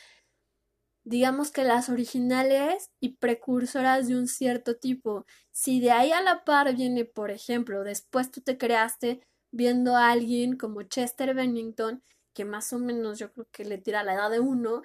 Digamos 1.05 1.53
que 1.53 1.63
las 1.63 1.91
originales 1.91 2.91
y 2.99 3.11
precursoras 3.11 4.09
de 4.09 4.17
un 4.17 4.27
cierto 4.27 4.79
tipo. 4.79 5.27
Si 5.53 5.79
de 5.79 5.93
ahí 5.93 6.11
a 6.11 6.23
la 6.23 6.43
par 6.45 6.75
viene, 6.75 7.05
por 7.05 7.31
ejemplo, 7.31 7.85
después 7.85 8.33
tú 8.33 8.41
te 8.41 8.59
creaste 8.59 9.21
viendo 9.53 9.95
a 9.95 10.11
alguien 10.11 10.57
como 10.57 10.83
Chester 10.83 11.35
Bennington, 11.35 12.03
que 12.35 12.45
más 12.45 12.73
o 12.73 12.81
menos 12.81 13.21
yo 13.21 13.33
creo 13.33 13.47
que 13.53 13.65
le 13.65 13.79
tira 13.79 14.03
la 14.03 14.15
edad 14.15 14.31
de 14.31 14.41
uno, 14.41 14.83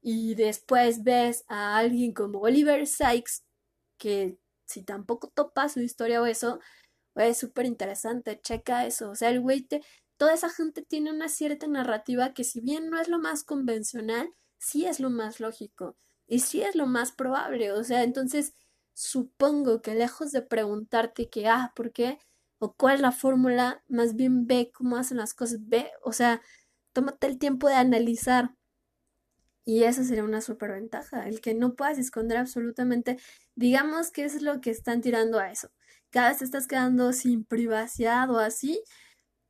y 0.00 0.34
después 0.34 1.04
ves 1.04 1.44
a 1.46 1.76
alguien 1.76 2.12
como 2.12 2.40
Oliver 2.40 2.88
Sykes, 2.88 3.44
que 3.98 4.36
si 4.66 4.82
tampoco 4.82 5.28
topa 5.28 5.68
su 5.68 5.80
historia 5.80 6.20
o 6.20 6.26
eso, 6.26 6.58
es 7.16 7.38
súper 7.38 7.66
interesante, 7.66 8.40
checa 8.40 8.86
eso. 8.86 9.10
O 9.10 9.14
sea, 9.14 9.30
el 9.30 9.40
güey 9.40 9.62
te, 9.62 9.82
toda 10.16 10.34
esa 10.34 10.48
gente 10.50 10.82
tiene 10.82 11.12
una 11.12 11.28
cierta 11.28 11.66
narrativa 11.66 12.34
que 12.34 12.44
si 12.44 12.60
bien 12.60 12.90
no 12.90 13.00
es 13.00 13.08
lo 13.08 13.18
más 13.18 13.44
convencional, 13.44 14.30
sí 14.58 14.86
es 14.86 15.00
lo 15.00 15.10
más 15.10 15.40
lógico 15.40 15.96
y 16.26 16.40
sí 16.40 16.62
es 16.62 16.74
lo 16.76 16.86
más 16.86 17.12
probable. 17.12 17.72
O 17.72 17.84
sea, 17.84 18.02
entonces 18.04 18.54
supongo 18.94 19.82
que 19.82 19.94
lejos 19.94 20.32
de 20.32 20.42
preguntarte 20.42 21.28
que, 21.28 21.48
ah, 21.48 21.72
¿por 21.74 21.92
qué? 21.92 22.18
o 22.62 22.74
cuál 22.74 22.94
es 22.94 23.00
la 23.00 23.10
fórmula, 23.10 23.82
más 23.88 24.14
bien 24.14 24.46
ve 24.46 24.70
cómo 24.72 24.96
hacen 24.96 25.16
las 25.16 25.34
cosas, 25.34 25.58
ve, 25.68 25.90
o 26.00 26.12
sea, 26.12 26.40
tómate 26.92 27.26
el 27.26 27.36
tiempo 27.38 27.68
de 27.68 27.74
analizar. 27.74 28.54
Y 29.64 29.82
esa 29.82 30.04
sería 30.04 30.22
una 30.22 30.40
superventaja, 30.40 31.26
el 31.26 31.40
que 31.40 31.54
no 31.54 31.74
puedas 31.74 31.98
esconder 31.98 32.38
absolutamente, 32.38 33.18
digamos 33.56 34.12
que 34.12 34.24
es 34.24 34.42
lo 34.42 34.60
que 34.60 34.70
están 34.70 35.00
tirando 35.00 35.40
a 35.40 35.50
eso. 35.50 35.70
Cada 36.12 36.28
vez 36.28 36.38
te 36.38 36.44
estás 36.44 36.68
quedando 36.68 37.12
sin 37.12 37.44
privacidad 37.44 38.30
o 38.30 38.38
así, 38.38 38.80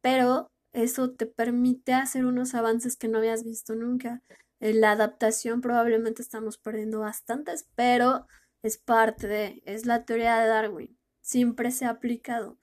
pero 0.00 0.50
eso 0.72 1.10
te 1.12 1.26
permite 1.26 1.92
hacer 1.92 2.24
unos 2.24 2.54
avances 2.54 2.96
que 2.96 3.08
no 3.08 3.18
habías 3.18 3.44
visto 3.44 3.74
nunca. 3.74 4.22
En 4.60 4.80
la 4.80 4.92
adaptación 4.92 5.60
probablemente 5.60 6.22
estamos 6.22 6.56
perdiendo 6.56 7.00
bastantes, 7.00 7.68
pero 7.74 8.26
es 8.62 8.78
parte 8.78 9.26
de, 9.26 9.62
es 9.66 9.84
la 9.84 10.04
teoría 10.04 10.38
de 10.38 10.48
Darwin, 10.48 10.98
siempre 11.20 11.70
se 11.72 11.84
ha 11.84 11.90
aplicado. 11.90 12.56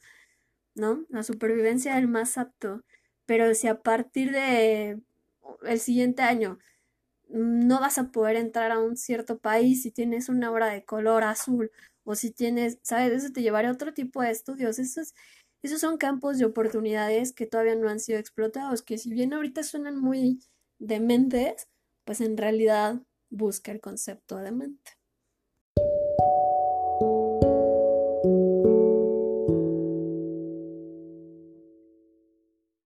¿no? 0.75 1.05
La 1.09 1.23
supervivencia 1.23 1.95
del 1.95 2.07
más 2.07 2.37
apto. 2.37 2.83
Pero 3.25 3.53
si 3.53 3.67
a 3.67 3.81
partir 3.81 4.31
de 4.31 4.99
el 5.63 5.79
siguiente 5.79 6.23
año 6.23 6.57
no 7.29 7.79
vas 7.79 7.97
a 7.99 8.11
poder 8.11 8.37
entrar 8.37 8.71
a 8.71 8.79
un 8.79 8.97
cierto 8.97 9.37
país 9.39 9.83
si 9.83 9.91
tienes 9.91 10.29
una 10.29 10.51
obra 10.51 10.67
de 10.67 10.83
color 10.85 11.23
azul 11.23 11.71
o 12.09 12.15
si 12.15 12.31
tienes, 12.31 12.79
¿sabes? 12.83 13.13
Eso 13.23 13.31
te 13.33 13.41
llevará 13.41 13.69
a 13.69 13.73
otro 13.73 13.93
tipo 13.93 14.21
de 14.21 14.31
estudios. 14.31 14.79
Esos, 14.79 15.13
esos 15.63 15.81
son 15.81 15.97
campos 15.97 16.37
de 16.39 16.45
oportunidades 16.45 17.33
que 17.33 17.45
todavía 17.47 17.75
no 17.75 17.89
han 17.89 17.99
sido 17.99 18.19
explotados, 18.19 18.81
que 18.83 18.97
si 18.97 19.11
bien 19.13 19.33
ahorita 19.33 19.63
suenan 19.63 19.99
muy 19.99 20.39
dementes, 20.79 21.67
pues 22.05 22.21
en 22.21 22.37
realidad 22.37 23.01
busca 23.29 23.71
el 23.71 23.81
concepto 23.81 24.37
de 24.37 24.51
mente. 24.51 24.98